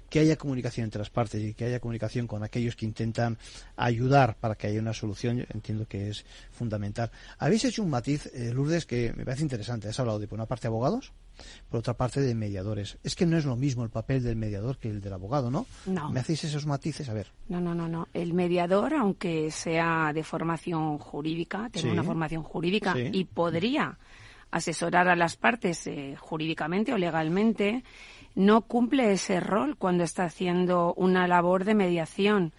[0.08, 3.38] Que haya comunicación entre las partes y que haya comunicación con aquellos que intentan
[3.76, 7.10] ayudar para que haya una solución, yo entiendo que es fundamental.
[7.38, 9.88] Habéis hecho un matiz, eh, Lourdes, que me parece interesante.
[9.88, 11.12] Has hablado de, por una parte, abogados,
[11.68, 12.98] por otra parte, de mediadores.
[13.02, 15.66] Es que no es lo mismo el papel del mediador que el del abogado, ¿no?
[15.86, 16.10] No.
[16.10, 17.08] ¿Me hacéis esos matices?
[17.08, 17.32] A ver.
[17.48, 18.08] No, no, no, no.
[18.12, 23.98] El mediador, aunque sea de formación jurídica, tiene una formación jurídica y podría
[24.50, 27.84] asesorar a las partes eh, jurídicamente o legalmente,
[28.34, 32.52] no cumple ese rol cuando está haciendo una labor de mediación.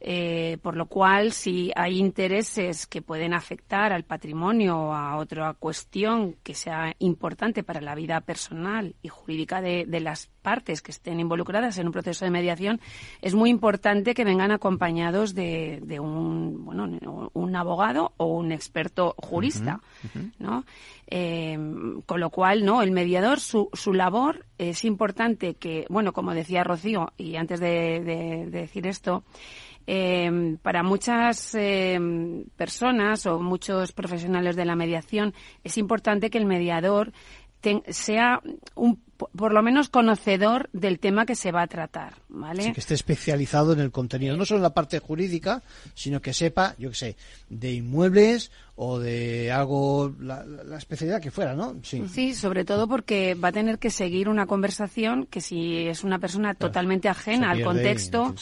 [0.00, 5.54] Eh, por lo cual, si hay intereses que pueden afectar al patrimonio o a otra
[5.54, 11.18] cuestión que sea importante para la vida personal y jurídica de, las partes que estén
[11.18, 12.80] involucradas en un proceso de mediación,
[13.20, 19.80] es muy importante que vengan acompañados de, un, bueno, un abogado o un experto jurista,
[20.38, 20.64] ¿no?
[21.10, 21.58] Eh,
[22.06, 26.62] con lo cual, no, el mediador, su, su labor es importante que, bueno, como decía
[26.62, 29.24] Rocío, y antes de decir esto,
[29.90, 31.98] eh, para muchas eh,
[32.56, 35.32] personas o muchos profesionales de la mediación
[35.64, 37.10] es importante que el mediador
[37.88, 38.42] sea
[38.74, 42.62] un por lo menos conocedor del tema que se va a tratar, ¿vale?
[42.62, 45.62] Sí, que esté especializado en el contenido, no solo en la parte jurídica,
[45.94, 47.16] sino que sepa, yo qué sé,
[47.48, 48.50] de inmuebles
[48.80, 50.44] o de algo, la,
[50.76, 51.74] especialidad que fuera, ¿no?
[51.82, 52.04] Sí.
[52.06, 56.20] sí, sobre todo porque va a tener que seguir una conversación que si es una
[56.20, 58.36] persona totalmente ajena al contexto,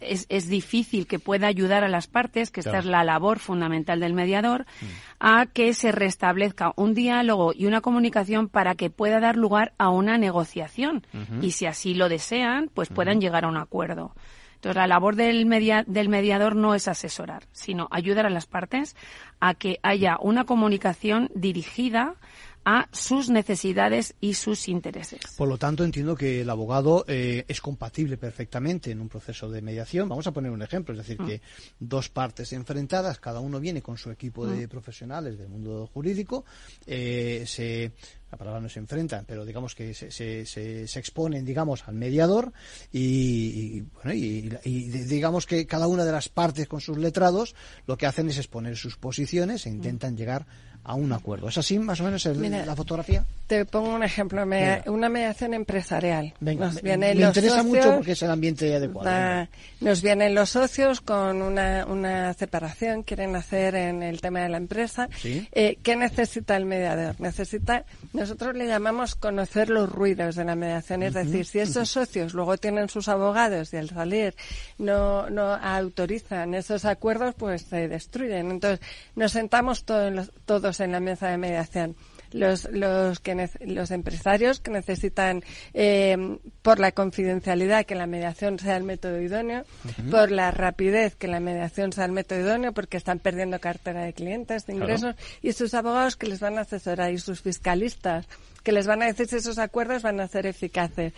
[0.00, 4.00] es, es, difícil que pueda ayudar a las partes, que esta es la labor fundamental
[4.00, 4.86] del mediador, mm.
[5.20, 9.90] a que se restablezca un diálogo y una comunicación para que pueda dar lugar a
[10.00, 11.06] una negociación.
[11.40, 14.12] Y si así lo desean, pues puedan llegar a un acuerdo.
[14.56, 15.48] Entonces, la labor del,
[15.86, 18.94] del mediador no es asesorar, sino ayudar a las partes
[19.40, 22.16] a que haya una comunicación dirigida
[22.64, 25.20] a sus necesidades y sus intereses.
[25.36, 29.62] Por lo tanto, entiendo que el abogado eh, es compatible perfectamente en un proceso de
[29.62, 30.08] mediación.
[30.08, 31.26] Vamos a poner un ejemplo, es decir, mm.
[31.26, 31.40] que
[31.78, 34.70] dos partes enfrentadas, cada uno viene con su equipo de mm.
[34.70, 36.44] profesionales del mundo jurídico,
[36.86, 37.92] eh, se
[38.30, 42.52] la palabra no se enfrentan, pero digamos que se, se, se, exponen, digamos, al mediador
[42.92, 48.06] y, bueno, y, digamos que cada una de las partes con sus letrados lo que
[48.06, 51.48] hacen es exponer sus posiciones e intentan llegar a un acuerdo.
[51.48, 53.24] ¿Es así más o menos la fotografía?
[53.46, 54.44] Te pongo un ejemplo,
[54.86, 56.34] una mediación empresarial.
[56.40, 59.48] nos vienen me, interesa mucho porque es el ambiente adecuado.
[59.80, 64.56] nos vienen los socios con una, una separación, quieren hacer en el tema de la
[64.56, 65.08] empresa.
[65.24, 67.20] Eh, ¿Qué necesita el mediador?
[67.20, 72.34] Necesita, nosotros le llamamos conocer los ruidos de la mediación, es decir, si esos socios
[72.34, 74.34] luego tienen sus abogados y al salir
[74.78, 78.50] no, no autorizan esos acuerdos, pues se destruyen.
[78.50, 78.80] Entonces,
[79.16, 81.96] nos sentamos todos, todos en la mesa de mediación.
[82.32, 85.42] Los, los, que los empresarios que necesitan
[85.74, 89.64] eh, por la confidencialidad que la mediación sea el método idóneo,
[90.12, 94.12] por la rapidez que la mediación sea el método idóneo, porque están perdiendo cartera de
[94.12, 98.28] clientes, de ingresos, y sus abogados que les van a asesorar y sus fiscalistas
[98.62, 101.12] que les van a decir si esos acuerdos van a ser eficaces.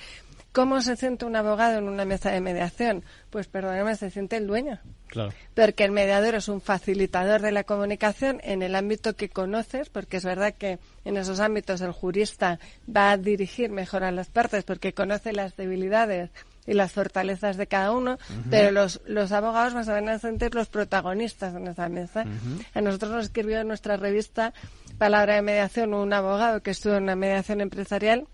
[0.52, 3.04] ¿Cómo se siente un abogado en una mesa de mediación?
[3.30, 4.78] Pues perdóname, se siente el dueño.
[5.12, 5.32] Claro.
[5.54, 10.16] Porque el mediador es un facilitador de la comunicación en el ámbito que conoces, porque
[10.16, 12.58] es verdad que en esos ámbitos el jurista
[12.88, 16.30] va a dirigir mejor a las partes porque conoce las debilidades
[16.66, 18.16] y las fortalezas de cada uno,
[18.48, 22.24] pero los, los abogados van a sentir los protagonistas en esa mesa.
[22.72, 24.54] A nosotros nos escribió en nuestra revista
[24.96, 28.26] Palabra de Mediación un abogado que estuvo en una mediación empresarial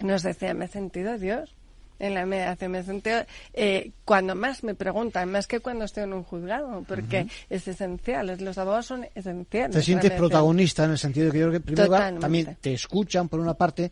[0.00, 1.54] nos decía, me he sentido Dios.
[1.98, 2.72] En la mediación.
[2.72, 3.24] Me sentido,
[3.54, 8.36] eh, cuando más me preguntan, más que cuando estoy en un juzgado, porque es esencial,
[8.40, 9.76] los abogados son esenciales.
[9.76, 13.28] Te sientes protagonista en el sentido de que yo creo que primero también te escuchan
[13.28, 13.90] por una parte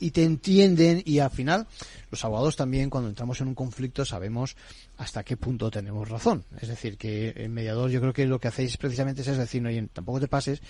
[0.00, 1.66] y te entienden y al final
[2.10, 4.56] los abogados también cuando entramos en un conflicto sabemos
[4.96, 6.44] hasta qué punto tenemos razón.
[6.60, 9.86] Es decir, que el mediador yo creo que lo que hacéis precisamente es decir, oye,
[9.92, 10.62] tampoco te pases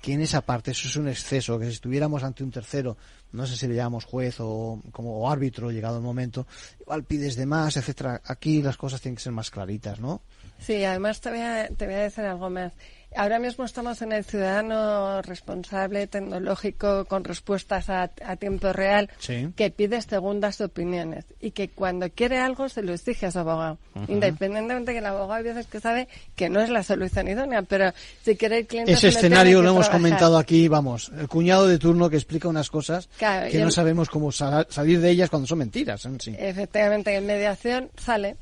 [0.00, 2.96] que en esa parte eso es un exceso, que si estuviéramos ante un tercero,
[3.32, 6.46] no sé si le llamamos juez o como árbitro llegado el momento,
[6.80, 8.20] igual pides de más, etcétera.
[8.24, 10.22] Aquí las cosas tienen que ser más claritas, ¿no?
[10.58, 12.72] Sí, además te voy a, te voy a decir algo más.
[13.16, 19.10] Ahora mismo estamos en el ciudadano responsable, tecnológico, con respuestas a, tiempo real,
[19.56, 23.78] que pide segundas opiniones y que cuando quiere algo se lo exige a su abogado.
[24.08, 27.92] Independientemente que el abogado a veces que sabe que no es la solución idónea, pero
[28.22, 28.92] si quiere el cliente...
[28.92, 33.08] Ese escenario lo hemos comentado aquí, vamos, el cuñado de turno que explica unas cosas
[33.50, 36.06] que no sabemos cómo salir de ellas cuando son mentiras.
[36.26, 38.36] Efectivamente, en mediación sale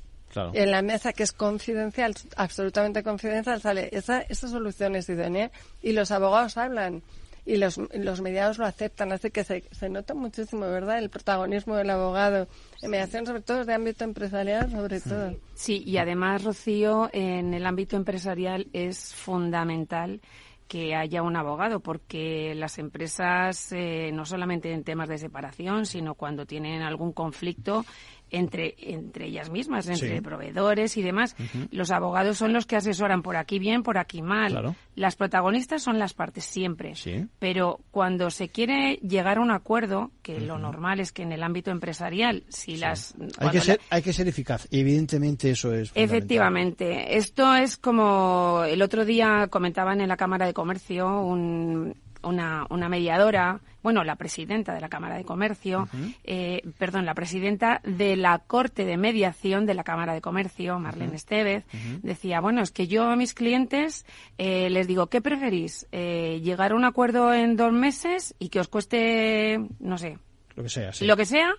[0.53, 5.51] en la mesa que es confidencial, absolutamente confidencial, sale esa, esa solución es idónea
[5.83, 7.03] y los abogados hablan
[7.47, 9.13] y los, los mediados lo aceptan.
[9.13, 10.99] Así que se, se nota muchísimo, ¿verdad?
[10.99, 12.49] El protagonismo del abogado
[12.83, 15.35] en mediación, sobre todo de ámbito empresarial, sobre todo.
[15.55, 20.21] Sí, y además, Rocío, en el ámbito empresarial es fundamental
[20.69, 26.15] que haya un abogado, porque las empresas, eh, no solamente en temas de separación, sino
[26.15, 27.85] cuando tienen algún conflicto,
[28.31, 31.37] entre, entre ellas mismas, entre proveedores y demás.
[31.71, 34.77] Los abogados son los que asesoran por aquí bien, por aquí mal.
[34.95, 36.95] Las protagonistas son las partes siempre.
[37.39, 41.43] Pero cuando se quiere llegar a un acuerdo, que lo normal es que en el
[41.43, 43.15] ámbito empresarial, si las...
[43.39, 45.93] Hay que, ser, hay que ser eficaz, evidentemente eso es.
[45.95, 47.17] Efectivamente.
[47.17, 51.95] Esto es como el otro día comentaban en la Cámara de Comercio un
[52.27, 55.89] una, una mediadora, bueno, la presidenta de la Cámara de Comercio,
[56.25, 61.15] eh, perdón, la presidenta de la Corte de Mediación de la Cámara de Comercio, Marlene
[61.15, 61.65] Estevez,
[62.03, 64.05] decía, bueno, es que yo a mis clientes
[64.39, 65.87] eh, les digo, ¿qué preferís?
[65.93, 70.19] Eh, ¿Llegar a un acuerdo en dos meses y que os cueste, no sé,
[70.57, 71.55] lo que sea, lo que sea,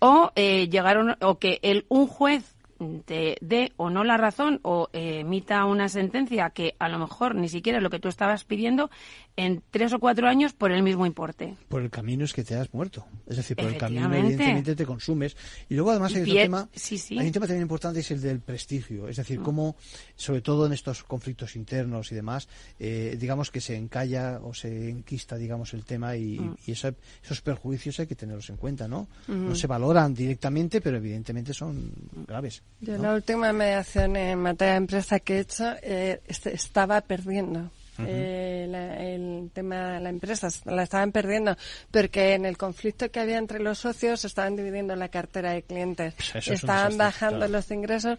[0.00, 2.56] o llegar o que el, un juez
[3.04, 7.48] te dé o no la razón o emita una sentencia que a lo mejor ni
[7.48, 8.90] siquiera es lo que tú estabas pidiendo
[9.38, 11.56] en tres o cuatro años por el mismo importe.
[11.68, 13.06] Por el camino es que te has muerto.
[13.28, 15.36] Es decir, por el camino evidentemente te consumes.
[15.68, 19.06] Y luego además hay otro tema, hay un tema también importante es el del prestigio.
[19.06, 19.44] Es decir, mm.
[19.44, 19.76] cómo,
[20.16, 22.48] sobre todo en estos conflictos internos y demás,
[22.80, 26.56] eh, digamos que se encalla o se enquista, digamos, el tema y, mm.
[26.66, 29.06] esos perjuicios hay que tenerlos en cuenta, ¿no?
[29.28, 31.92] No se valoran directamente, pero evidentemente son
[32.26, 32.64] graves.
[32.80, 37.70] Yo la última mediación en materia de empresa que he hecho eh, estaba perdiendo
[38.06, 41.56] eh, el tema de la empresa, la estaban perdiendo,
[41.90, 46.14] porque en el conflicto que había entre los socios estaban dividiendo la cartera de clientes,
[46.32, 48.18] pues estaban bajando los ingresos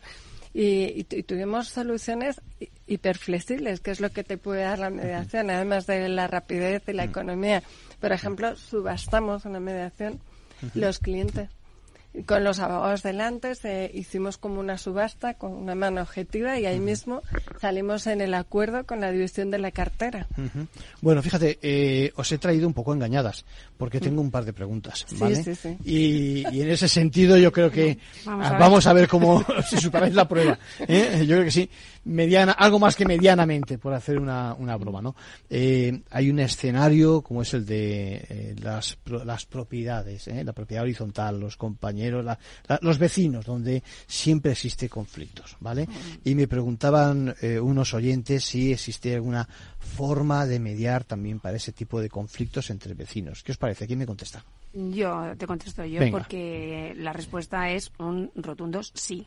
[0.53, 2.41] y, tuvimos soluciones
[2.87, 6.93] hiperflexibles, que es lo que te puede dar la mediación, además de la rapidez y
[6.93, 7.61] la economía.
[7.99, 10.19] Por ejemplo, subastamos una mediación
[10.73, 11.49] los clientes
[12.25, 13.53] con los abogados delante
[13.93, 17.21] hicimos como una subasta con una mano objetiva y ahí mismo
[17.61, 20.27] salimos en el acuerdo con la división de la cartera.
[21.01, 23.45] Bueno, fíjate, eh, os he traído un poco engañadas
[23.77, 25.43] porque tengo un par de preguntas, ¿vale?
[25.85, 30.57] Y, en ese sentido yo creo que vamos a ver, cómo si superáis la prueba.
[30.87, 31.25] ¿eh?
[31.27, 31.69] Yo creo que sí,
[32.09, 35.15] mediana, algo más que medianamente, por hacer una, una broma, ¿no?
[35.49, 41.57] Eh, hay un escenario como es el de las, las propiedades, la propiedad horizontal, los
[41.57, 42.25] compañeros
[42.81, 45.87] los vecinos, donde siempre existe conflictos, ¿vale?
[46.23, 49.47] Y me preguntaban eh, unos oyentes si existe alguna
[49.79, 53.43] forma de mediar también para ese tipo de conflictos entre vecinos.
[53.43, 53.87] ¿Qué os parece?
[53.87, 54.43] ¿Quién me contesta?
[54.71, 59.25] Yo te contesto yo porque la respuesta es un rotundo sí.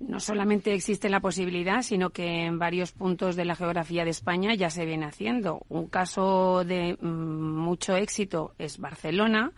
[0.00, 4.54] No solamente existe la posibilidad, sino que en varios puntos de la geografía de España
[4.54, 5.64] ya se viene haciendo.
[5.68, 9.52] Un caso de mm, mucho éxito es Barcelona,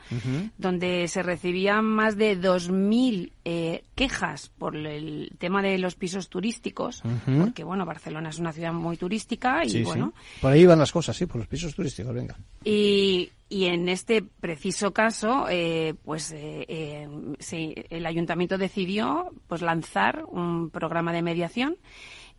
[0.58, 7.02] donde se recibían más de 2.000 eh, quejas por el tema de los pisos turísticos,
[7.40, 10.12] porque bueno, Barcelona es una ciudad muy turística y bueno.
[10.42, 12.36] Por ahí van las cosas, sí, por los pisos turísticos, venga.
[12.62, 20.24] Y, y en este preciso caso, eh, pues eh, eh el ayuntamiento decidió pues lanzar
[20.28, 21.76] un programa de mediación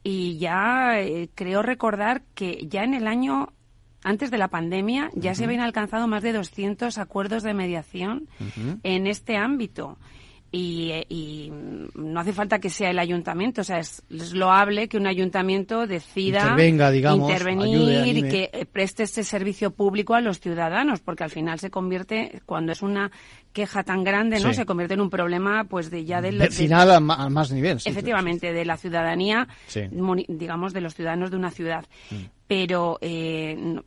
[0.03, 3.53] y ya eh, creo recordar que ya en el año
[4.03, 8.29] antes de la pandemia ya se habían alcanzado más de 200 acuerdos de mediación
[8.83, 9.97] en este ámbito.
[10.51, 11.51] Y, y,
[11.95, 15.85] no hace falta que sea el ayuntamiento, o sea, es, es loable que un ayuntamiento
[15.85, 21.01] decida Intervenga, digamos, intervenir ayude, y que eh, preste este servicio público a los ciudadanos,
[21.01, 23.11] porque al final se convierte, cuando es una
[23.53, 24.49] queja tan grande, ¿no?
[24.49, 24.55] Sí.
[24.55, 26.37] Se convierte en un problema, pues, de ya del...
[26.37, 27.79] de- Vecinal a, más nivel.
[27.79, 29.47] sí, efectivamente, de la ciudadanía,
[30.27, 31.85] digamos, de los ciudadanos de una ciudad.
[32.47, 33.77] Pero eh, mm,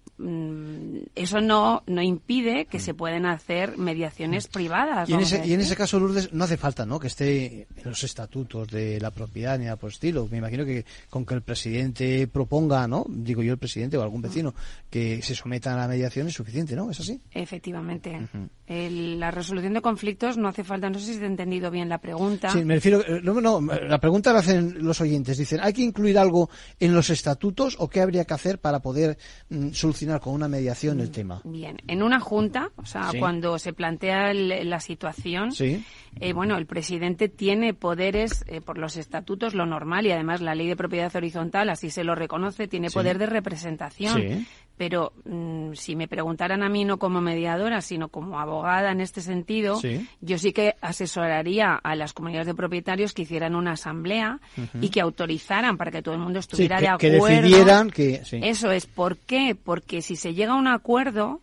[1.15, 5.09] eso no, no impide que se pueden hacer mediaciones privadas.
[5.09, 5.61] Y en, ese, y en decir.
[5.61, 6.99] ese caso, Lourdes, no hace falta ¿no?
[7.01, 10.29] que esté en los estatutos de la propiedad ni nada por estilo.
[10.31, 13.05] Me imagino que con que el presidente proponga, ¿no?
[13.09, 14.55] digo yo el presidente o algún vecino,
[14.91, 16.91] que se someta a la mediación es suficiente, ¿no?
[16.91, 17.21] ¿Es así?
[17.33, 18.19] Efectivamente.
[18.67, 21.89] El- la resolución de conflictos no hace falta, no sé si te he entendido bien
[21.89, 22.51] la pregunta.
[22.51, 25.37] Sí, me refiero, eh, no, no, la pregunta la hacen los oyentes.
[25.39, 26.49] Dicen, ¿hay que incluir algo
[26.81, 29.19] en los estatutos o qué habría que hacer para poder
[29.51, 31.41] mm, solucionar con una mediación el tema?
[31.45, 33.19] Bien, en una junta, o sea, Sí.
[33.19, 35.85] cuando se plantea el- la situación, Sí.
[36.21, 40.55] eh, bueno, el presidente tiene poderes eh, por los estatutos, lo normal, y además la
[40.55, 42.95] ley de propiedad horizontal así se lo reconoce, tiene Sí.
[42.95, 44.47] poder de representación.
[44.77, 49.21] Pero mm, si me preguntaran a mí no como mediadora, sino como abogada en este
[49.21, 50.07] sentido, Sí.
[50.21, 54.41] yo sí que asesoraría a las comunidades de propietarios que hicieran una asamblea
[54.81, 57.43] y que autorizaran para que todo el mundo Sí, estuviera que, de que acuerdo.
[57.43, 58.25] decidieran que...
[58.25, 58.41] sí.
[58.43, 58.87] Eso es.
[58.87, 59.55] ¿Por qué?
[59.55, 61.41] Porque si se llega a un acuerdo,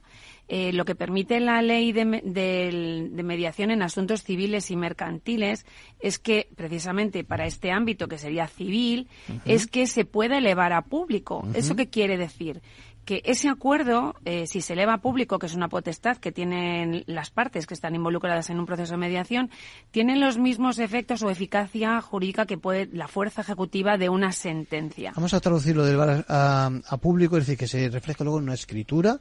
[0.52, 5.64] eh, lo que permite la ley de, del- de mediación en asuntos civiles y mercantiles
[6.00, 9.08] es que, precisamente para este ámbito, que sería civil,
[9.46, 11.48] es que se pueda elevar a público.
[11.54, 12.62] ¿Eso qué quiere decir?
[13.10, 17.03] Que ese acuerdo, eh, si se eleva a público, que es una potestad que tienen
[17.07, 19.49] las partes que están involucradas en un proceso de mediación,
[19.89, 25.12] tienen los mismos efectos o eficacia jurídica que puede la fuerza ejecutiva de una sentencia.
[25.16, 28.43] Vamos a traducirlo del bar a, a público, es decir, que se refleje luego en
[28.43, 29.20] una escritura,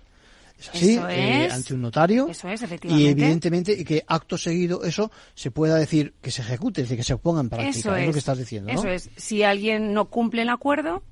[0.58, 1.52] es así, Eso eh, es.
[1.54, 2.28] ante un notario.
[2.28, 3.10] Eso es, Y efectivamente.
[3.10, 7.04] evidentemente, y que acto seguido eso se pueda decir que se ejecute, es decir, que
[7.04, 8.78] se ponga en práctica, Eso es, es, lo que estás diciendo, ¿no?
[8.78, 9.08] Eso es.
[9.16, 11.04] Si alguien no cumple el acuerdo,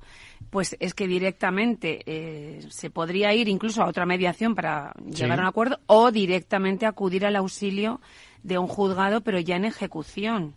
[0.49, 5.21] pues es que directamente eh, se podría ir incluso a otra mediación para Sí.
[5.21, 7.99] llegar a un acuerdo o directamente acudir al auxilio
[8.43, 10.53] de un juzgado, pero ya en ejecución.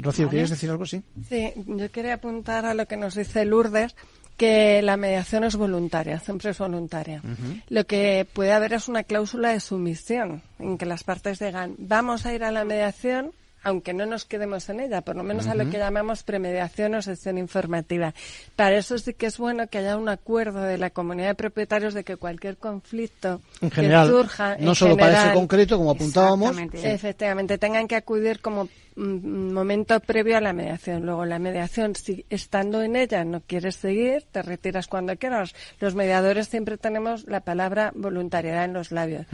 [0.00, 0.30] Rocío, Vale.
[0.30, 0.86] ¿querías decir algo?
[0.86, 1.02] Sí.
[1.28, 3.96] Sí, yo quería apuntar a lo que nos dice Lourdes,
[4.36, 7.20] que la mediación es voluntaria, siempre es voluntaria.
[7.68, 12.24] Lo que puede haber es una cláusula de sumisión, en que las partes digan, vamos
[12.24, 15.54] a ir a la mediación, aunque no nos quedemos en ella, por lo menos a
[15.54, 18.14] lo que llamamos premediación o sección informativa.
[18.56, 21.94] Para eso sí que es bueno que haya un acuerdo de la comunidad de propietarios
[21.94, 25.76] de que cualquier conflicto En general, que surja, no en solo para ese general, concreto,
[25.78, 26.56] como apuntábamos.
[26.72, 28.68] Efectivamente, tengan que acudir como
[28.98, 31.06] momento previo a la mediación.
[31.06, 35.54] Luego, la mediación, si estando en ella no quieres seguir, te retiras cuando quieras.
[35.80, 39.26] Los mediadores siempre tenemos la palabra voluntariedad en los labios.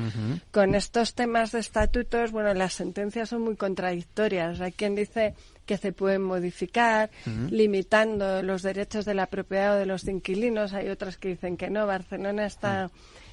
[0.50, 4.60] Con estos temas de estatutos, bueno, las sentencias son muy contradictorias.
[4.60, 5.34] Hay quien dice
[5.64, 7.10] que se pueden modificar,
[7.50, 10.72] limitando los derechos de la propiedad o de los inquilinos.
[10.72, 11.86] Hay otras que dicen que no.
[11.86, 12.90] Barcelona está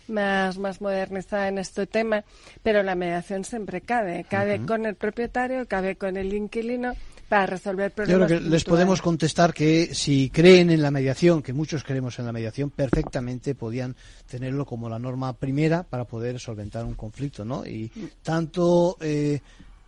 [0.07, 2.23] más, más modernizada en este tema,
[2.63, 4.25] pero la mediación siempre cabe.
[4.29, 6.93] Cabe con el propietario, cabe con el inquilino
[7.29, 8.27] para resolver Yo problemas.
[8.27, 12.25] creo que les podemos contestar que si creen en la mediación, que muchos creemos en
[12.25, 13.95] la mediación, perfectamente podían
[14.29, 17.65] tenerlo como la norma primera para poder solventar un conflicto, ¿no?
[17.65, 17.89] Y
[18.21, 19.39] tanto eh,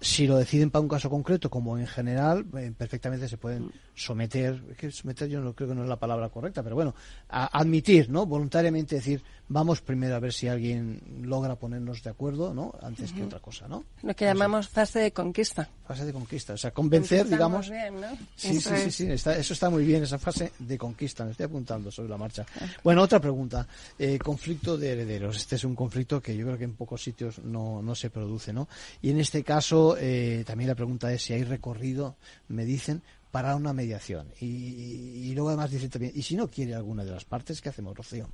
[0.03, 4.61] si lo deciden para un caso concreto como en general, eh, perfectamente se pueden someter,
[4.71, 6.95] es que someter yo no creo que no es la palabra correcta, pero bueno,
[7.29, 8.25] a admitir, ¿no?
[8.25, 12.73] Voluntariamente decir, vamos primero a ver si alguien logra ponernos de acuerdo, ¿no?
[12.81, 13.83] Antes que otra cosa, ¿no?
[14.01, 15.69] Lo que llamamos fase de conquista.
[15.85, 17.69] Fase de conquista, o sea, convencer, digamos.
[17.69, 18.07] bien, ¿no?
[18.35, 21.31] Sí, Eso sí, sí, sí, está- eso está muy bien, esa fase de conquista, me
[21.31, 22.45] estoy apuntando sobre la marcha.
[22.83, 23.67] Bueno, otra pregunta,
[23.99, 25.37] eh, conflicto de herederos.
[25.37, 28.53] Este es un conflicto que yo creo que en pocos sitios no, no se produce,
[28.53, 28.67] ¿no?
[29.01, 32.15] Y en este caso, eh, también la pregunta es si hay recorrido,
[32.47, 33.01] me dicen,
[33.33, 34.27] para una mediación.
[34.39, 37.61] Y, y- y luego además dicen también, ¿y si no quiere alguna de las partes,
[37.61, 38.29] qué hacemos, Rocío?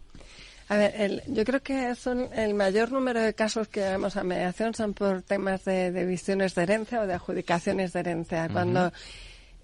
[0.68, 4.24] A ver, el- yo creo que son el mayor número de casos que llevamos a
[4.26, 8.50] mediación son por temas de, de visiones de herencia o de adjudicaciones de herencia.
[8.50, 8.91] Cuando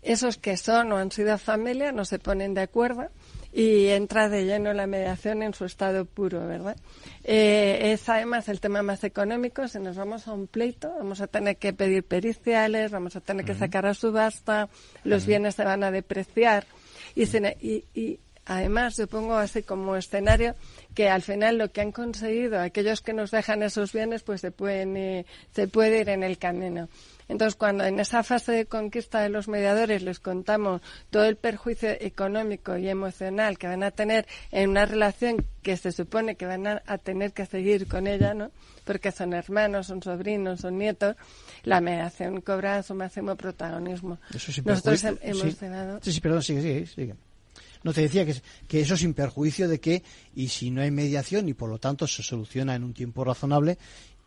[0.02, 3.10] esos que son o han sido familia no se ponen de acuerdo
[3.58, 6.76] y entra de lleno la mediación en su estado puro, ¿verdad?
[7.24, 9.66] Eh, es además el tema más económico.
[9.70, 13.46] Si nos vamos a un pleito, vamos a tener que pedir periciales, vamos a tener
[13.46, 14.68] que sacar a subasta,
[15.06, 16.68] los bienes se van a depreciar
[17.16, 20.56] y, se y, y además yo pongo así como escenario
[20.94, 24.52] que al final lo que han conseguido aquellos que nos dejan esos bienes pues se
[24.52, 26.90] pueden eh, se puede ir en el camino.
[27.28, 31.90] Entonces, cuando en esa fase de conquista de los mediadores les contamos todo el perjuicio
[32.00, 36.68] económico y emocional que van a tener en una relación que se supone que van
[36.68, 38.52] a, tener que seguir con ella, ¿no?
[38.84, 41.16] Porque son hermanos, son sobrinos, son nietos,
[41.64, 44.20] la mediación cobra su máximo protagonismo.
[44.34, 45.58] Eso Nosotros hemos sí.
[46.02, 47.16] Sí, sí, perdón, sigue, sigue, sigue.
[47.84, 48.36] No te decía que,
[48.68, 50.04] que eso sin perjuicio de que,
[50.36, 53.78] y si no hay mediación y por lo tanto se soluciona en un tiempo razonable,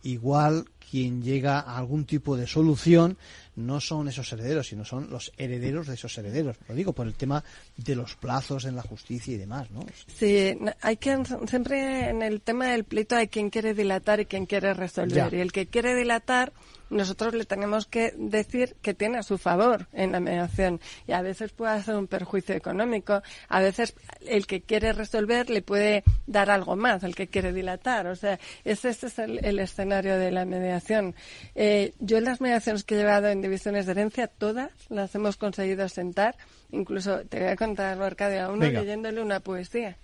[0.02, 3.16] igual quien llega a algún tipo de solución
[3.56, 6.56] no son esos herederos, sino son los herederos de esos herederos.
[6.68, 7.42] Lo digo por el tema
[7.76, 9.84] de los plazos en la justicia y demás, ¿no?
[10.06, 14.46] Sí, hay que siempre en el tema del pleito hay quien quiere dilatar y quien
[14.46, 15.34] quiere resolver.
[15.34, 16.52] Y el que quiere dilatar
[16.90, 21.22] nosotros le tenemos que decir que tiene a su favor en la mediación y a
[21.22, 26.50] veces puede hacer un perjuicio económico, a veces el que quiere resolver le puede dar
[26.50, 28.06] algo más, el que quiere dilatar.
[28.06, 30.77] O sea, ese, es el, escenario de la mediación.
[31.54, 35.36] Eh, yo en las mediaciones que he llevado en divisiones de herencia, todas las hemos
[35.36, 36.36] conseguido sentar.
[36.70, 39.96] Incluso te voy a contar, Arcadio, a uno leyéndole una poesía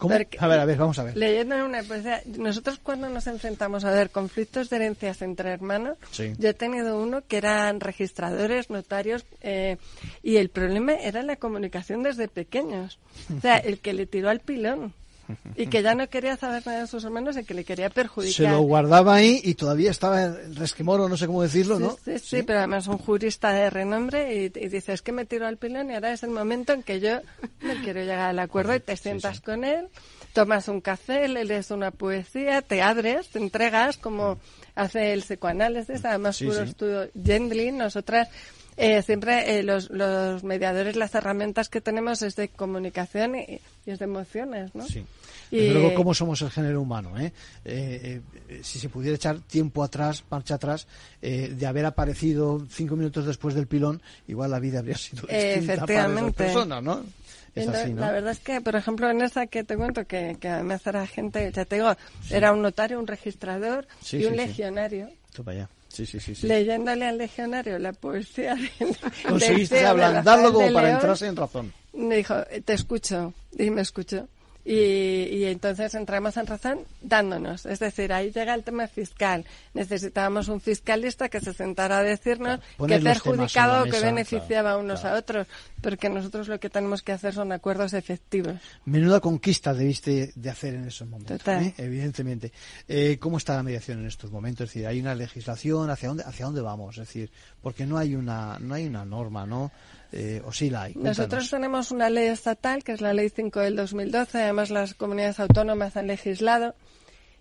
[0.00, 0.28] a ver,
[0.60, 1.16] a ver, vamos a ver.
[1.16, 6.48] Leyendo una poesía, nosotros cuando nos enfrentamos a ver conflictos de herencias entre hermanos, yo
[6.48, 9.76] he tenido uno que eran registradores, notarios, eh,
[10.22, 12.98] y el problema era la comunicación desde pequeños.
[13.36, 14.94] O sea, el que le tiró al pilón
[15.56, 18.34] y que ya no quería saber nada de sus hermanos y que le quería perjudicar.
[18.34, 21.96] Se lo guardaba ahí y todavía estaba en resquemor o no sé cómo decirlo, ¿no?
[22.04, 25.56] Sí, sí, pero además un jurista de renombre y, dice, es que me tiro al
[25.56, 27.20] pilón y ahora es el momento en que yo
[27.60, 29.88] no quiero llegar al acuerdo y te sientas con él,
[30.32, 34.38] tomas un café, le lees una poesía, te abres, te entregas como
[34.74, 38.28] hace el psicoanálisis, además puro estudio Gendlin, nosotras
[38.76, 43.98] eh, siempre eh, los, los, mediadores, las herramientas que tenemos es de comunicación y, es
[43.98, 44.86] de emociones, ¿no?
[44.86, 45.04] Sí.
[45.50, 47.18] Y luego, ¿cómo somos el género humano?
[47.18, 47.32] Eh?
[47.64, 48.20] eh?
[48.62, 50.86] si se pudiera echar tiempo atrás, marcha atrás,
[51.20, 56.06] de haber aparecido cinco minutos después del pilón, igual la vida habría sido distinta para
[56.06, 57.04] esas personas, ¿no?
[57.54, 58.00] Es así, ¿no?
[58.00, 61.04] La verdad es que, por ejemplo, en esa que te cuento, que, que además era
[61.06, 61.96] gente, ya te digo,
[62.30, 65.10] era un notario, un registrador y un legionario.
[65.46, 65.68] allá.
[65.92, 68.96] Sí, sí, sí, Leyéndole al legionario la poesía del,
[69.28, 71.72] Conseguiste ablandarlo como para entrarse en razón.
[71.92, 72.34] Me dijo,
[72.64, 74.28] te escucho, y me escucho.
[74.72, 77.66] Y, entonces entramos en razón dándonos.
[77.66, 79.44] Es decir, ahí llega el tema fiscal.
[79.74, 85.04] Necesitábamos un fiscalista que se sentara a decirnos qué perjudicado o qué beneficiaba a unos
[85.04, 85.48] a otros.
[85.80, 88.54] Porque nosotros lo que tenemos que hacer son acuerdos efectivos.
[88.84, 91.40] Menuda conquista debiste de hacer en esos momentos.
[91.48, 91.74] ¿eh?
[91.76, 92.52] Evidentemente.
[92.86, 94.68] Eh, ¿Cómo está la mediación en estos momentos?
[94.68, 95.90] Es decir, ¿hay una legislación?
[95.90, 96.96] ¿Hacia dónde, hacia dónde vamos?
[96.96, 99.72] Es decir, porque no hay una, no hay una norma, ¿no?
[100.12, 100.42] Eh.
[100.96, 105.40] Nosotros tenemos una ley estatal, que es la Ley 5 del 2012, además las comunidades
[105.40, 106.74] autónomas han legislado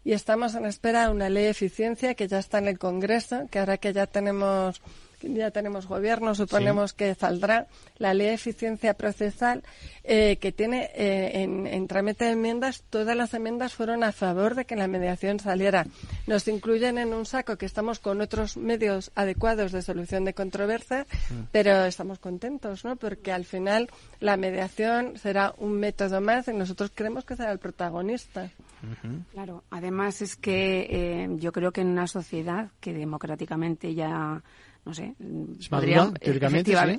[0.03, 3.47] y estamos en espera de una ley de eficiencia que ya está en el Congreso,
[3.51, 4.81] que ahora que ya tenemos
[5.21, 7.67] ya tenemos gobierno, suponemos que saldrá
[7.97, 9.63] la ley de eficiencia procesal
[10.03, 14.55] eh, que tiene eh, en, en, trámite de enmiendas, todas las enmiendas fueron a favor
[14.55, 15.85] de que la mediación saliera.
[16.27, 21.07] Nos incluyen en un saco que estamos con otros medios adecuados de solución de controversias,
[21.29, 21.43] mm.
[21.51, 22.95] pero estamos contentos, ¿no?
[22.95, 23.89] Porque al final
[24.19, 28.49] la mediación será un método más y nosotros creemos que será el protagonista.
[29.33, 34.41] Claro, además es que eh, yo creo que en una sociedad que democráticamente ya
[34.85, 35.15] no sé,
[35.59, 36.11] ¿Es madura,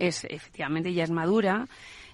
[0.00, 1.66] es, efectivamente ya es madura.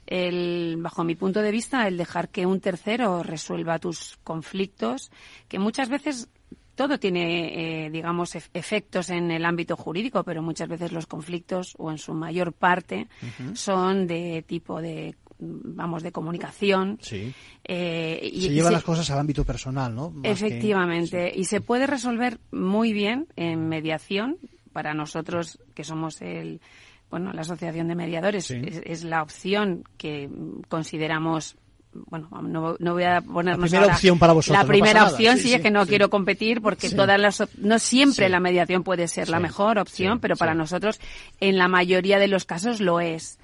[0.07, 5.11] El, bajo mi punto de vista, el dejar que un tercero resuelva tus conflictos,
[5.49, 6.29] que muchas veces
[6.77, 11.91] todo tiene, eh, digamos, efectos en el ámbito jurídico, pero muchas veces los conflictos, o
[11.91, 13.09] en su mayor parte,
[13.55, 16.99] son de tipo de vamos de comunicación.
[17.03, 17.33] Sí.
[17.65, 21.33] Eh, y se llevan las cosas al ámbito personal no efectivamente.
[21.35, 24.39] y se puede resolver muy bien en mediación
[24.77, 26.61] para nosotros, que somos el,
[27.09, 30.29] bueno, la Asociación de Mediadores, es, la opción que
[30.69, 31.57] consideramos
[31.95, 34.63] bueno, no, no, voy a ponernos la primera opción para vosotros.
[34.63, 38.39] La primera opción sí, es que no quiero competir porque todas las no siempre la
[38.39, 41.01] mediación puede ser la mejor opción, pero para nosotros
[41.41, 43.39] en la mayoría de los casos lo es.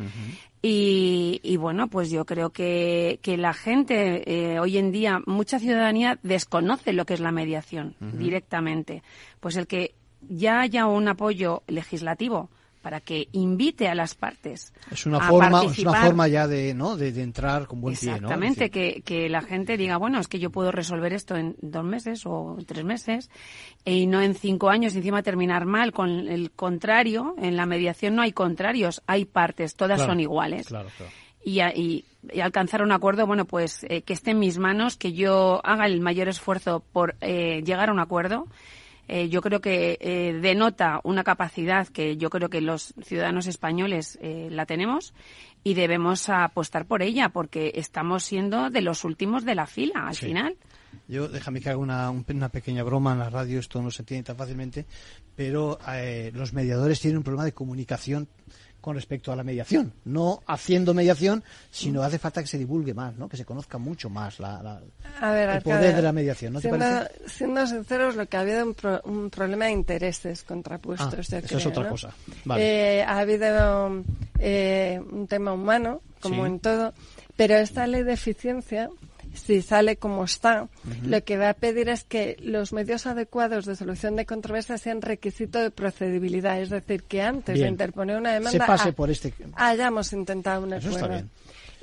[0.60, 5.58] y, y, bueno, pues yo creo que, que la gente eh, hoy en día, mucha
[5.58, 9.02] ciudadanía desconoce lo que es la mediación directamente.
[9.40, 9.94] Pues el que
[10.28, 12.50] ya haya un apoyo legislativo
[12.82, 16.96] para que invite a las partes es una forma es una forma ya de no
[16.96, 20.50] de, entrar con buen pie exactamente que, que la gente diga bueno es que yo
[20.50, 23.30] puedo resolver esto en dos meses o tres meses
[23.84, 28.16] y no en cinco años y encima terminar mal con el contrario en la mediación
[28.16, 31.12] no hay contrarios hay partes todas son iguales claro, claro.
[31.44, 32.04] Y, y,
[32.40, 36.00] alcanzar un acuerdo, bueno, pues eh, que esté en mis manos, que yo haga el
[36.00, 38.46] mayor esfuerzo por eh, llegar a un acuerdo.
[39.14, 44.18] Eh, yo creo que eh, denota una capacidad que yo creo que los ciudadanos españoles
[44.22, 45.12] eh, la tenemos
[45.62, 50.14] y debemos apostar por ella porque estamos siendo de los últimos de la fila al
[50.14, 50.26] Sí.
[50.28, 50.56] final.
[51.08, 54.00] Yo, déjame que haga una, un- una pequeña broma en la radio, esto no se
[54.00, 54.86] entiende tan fácilmente,
[55.36, 55.78] pero
[56.32, 58.28] los mediadores tienen un problema de comunicación
[58.82, 59.94] con respecto a la mediación.
[60.04, 63.28] No haciendo mediación, sino hace falta que se divulgue más, ¿no?
[63.28, 64.82] que se conozca mucho más la, la-
[65.20, 66.52] A ver, el poder de la mediación.
[66.52, 67.28] ¿No te siendo, parece?
[67.28, 71.32] siendo sinceros, lo que ha habido un, pro- un problema de intereses contrapuestos.
[71.32, 71.88] Ah, yo eso es otra ¿no?
[71.90, 72.10] cosa.
[72.44, 72.98] Vale.
[72.98, 74.02] Eh, ha habido
[74.40, 76.50] eh, un tema humano, como Sí.
[76.50, 76.92] en todo,
[77.36, 78.90] pero esta ley de eficiencia,
[79.34, 80.68] si sale como está,
[81.04, 85.02] lo que va a pedir es que los medios adecuados de solución de controversias sean
[85.02, 89.32] requisito de procedibilidad, es decir, que antes de interponer una Se demanda pase por este.
[89.54, 91.22] hayamos intentado un acuerdo.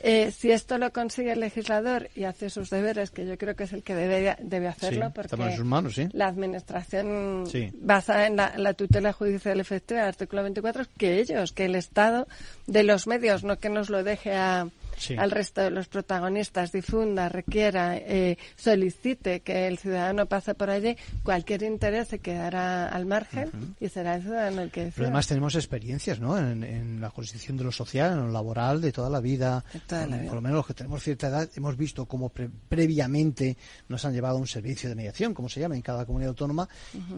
[0.02, 3.66] Eh, si esto lo consigue el legislador y hace sus deberes, que yo creo que
[3.66, 6.08] es el que debe, debe hacerlo, Sí, porque en sus manos, sí.
[6.14, 7.70] la administración Sí.
[7.82, 12.28] basada en la, la tutela judicial efectiva, artículo 24, es que ellos, que el Estado
[12.66, 14.68] de los medios, no que nos lo deje a,
[15.00, 15.16] Sí.
[15.18, 20.96] al resto de los protagonistas, difunda, requiera, eh, solicite que el ciudadano pase por allí,
[21.24, 24.96] cualquier interés se quedará al margen y será el ciudadano el que decida.
[24.98, 26.38] Pero además tenemos experiencias, ¿no?
[26.38, 29.64] En, en la jurisdicción de lo social, en lo laboral, de toda la vida.
[29.88, 30.28] toda la Por- vida.
[30.30, 33.56] Por lo menos los que tenemos cierta edad hemos visto cómo pre- previamente
[33.88, 36.68] nos han llevado a un servicio de mediación, como se llama en cada comunidad autónoma,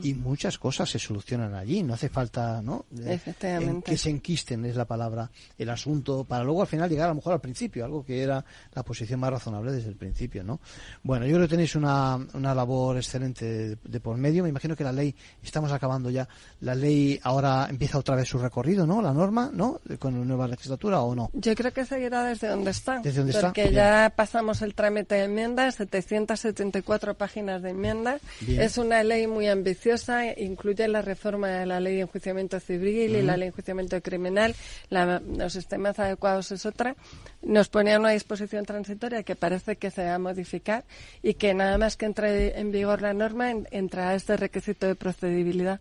[0.04, 1.82] y muchas cosas se solucionan allí.
[1.84, 2.86] No hace falta, ¿no?
[3.06, 3.72] Efectivamente.
[3.72, 7.10] en que se enquisten es la palabra el asunto para luego al final llegar a
[7.10, 8.44] lo mejor al principio, algo que era
[8.74, 10.60] la posición más razonable desde el principio, ¿no?
[11.04, 14.44] Bueno, yo creo que tenéis una, una labor excelente de, de por medio.
[14.44, 16.28] Me imagino que la ley, estamos acabando ya,
[16.62, 19.02] la ley ahora empieza otra vez su recorrido, ¿no?
[19.02, 19.80] La norma, ¿no?
[20.00, 21.30] Con la nueva legislatura o no.
[21.34, 23.00] Yo creo que seguirá desde donde está.
[23.00, 28.22] Desde donde está, porque ya pasamos el trámite de enmiendas, 774 páginas de enmiendas.
[28.42, 28.62] Bien.
[28.62, 33.22] Es una ley muy ambiciosa, incluye la reforma de la ley de enjuiciamiento civil y
[33.22, 34.56] la ley de enjuiciamiento criminal.
[34.90, 36.96] La- los sistemas adecuados es otra.
[37.44, 40.86] Nos ponía una disposición transitoria que parece que se va a modificar
[41.24, 44.96] y que nada más que entre en vigor la norma en- entrará este requisito de
[44.96, 45.80] procedibilidad.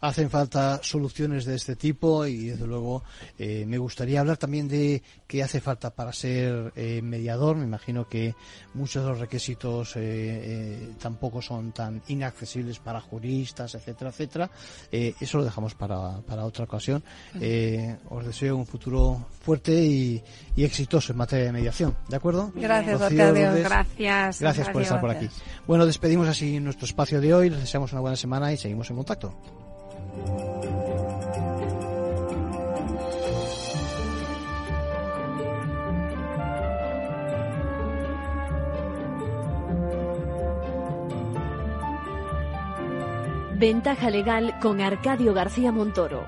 [0.00, 3.02] Hacen falta soluciones de este tipo y, desde luego,
[3.38, 7.56] eh, me gustaría hablar también de qué hace falta para ser eh, mediador.
[7.56, 8.34] Me imagino que
[8.74, 14.50] muchos de los requisitos eh, eh, tampoco son tan inaccesibles para juristas, etcétera, etcétera.
[14.90, 17.02] Eh, eso lo dejamos para, para otra ocasión.
[17.40, 20.22] Eh, os deseo un futuro fuerte y,
[20.56, 21.96] y exitoso en materia de mediación.
[22.08, 22.52] ¿De acuerdo?
[22.54, 23.46] Gracias, Rocío Arcadio.
[23.48, 25.28] Lourdes, Gracias, Gracias por estar por aquí.
[25.66, 27.50] Bueno, despedimos así nuestro espacio de hoy.
[27.50, 29.59] Les deseamos una buena semana y seguimos en contacto.
[43.60, 46.24] Ventaja legal con Arcadio García Montoro.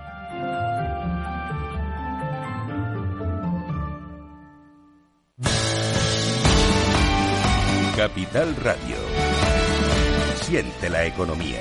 [7.96, 8.96] Capital Radio.
[10.42, 11.60] Siente la economía.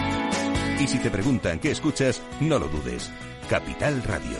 [0.81, 3.11] Y si te preguntan qué escuchas, no lo dudes.
[3.47, 4.35] Capital Radio.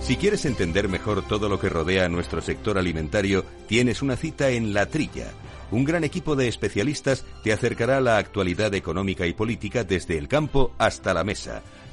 [0.00, 4.48] Si quieres entender mejor todo lo que rodea a nuestro sector alimentario, tienes una cita
[4.48, 5.30] en La Trilla.
[5.70, 10.26] Un gran equipo de especialistas te acercará a la actualidad económica y política desde el
[10.26, 11.62] campo hasta la mesa,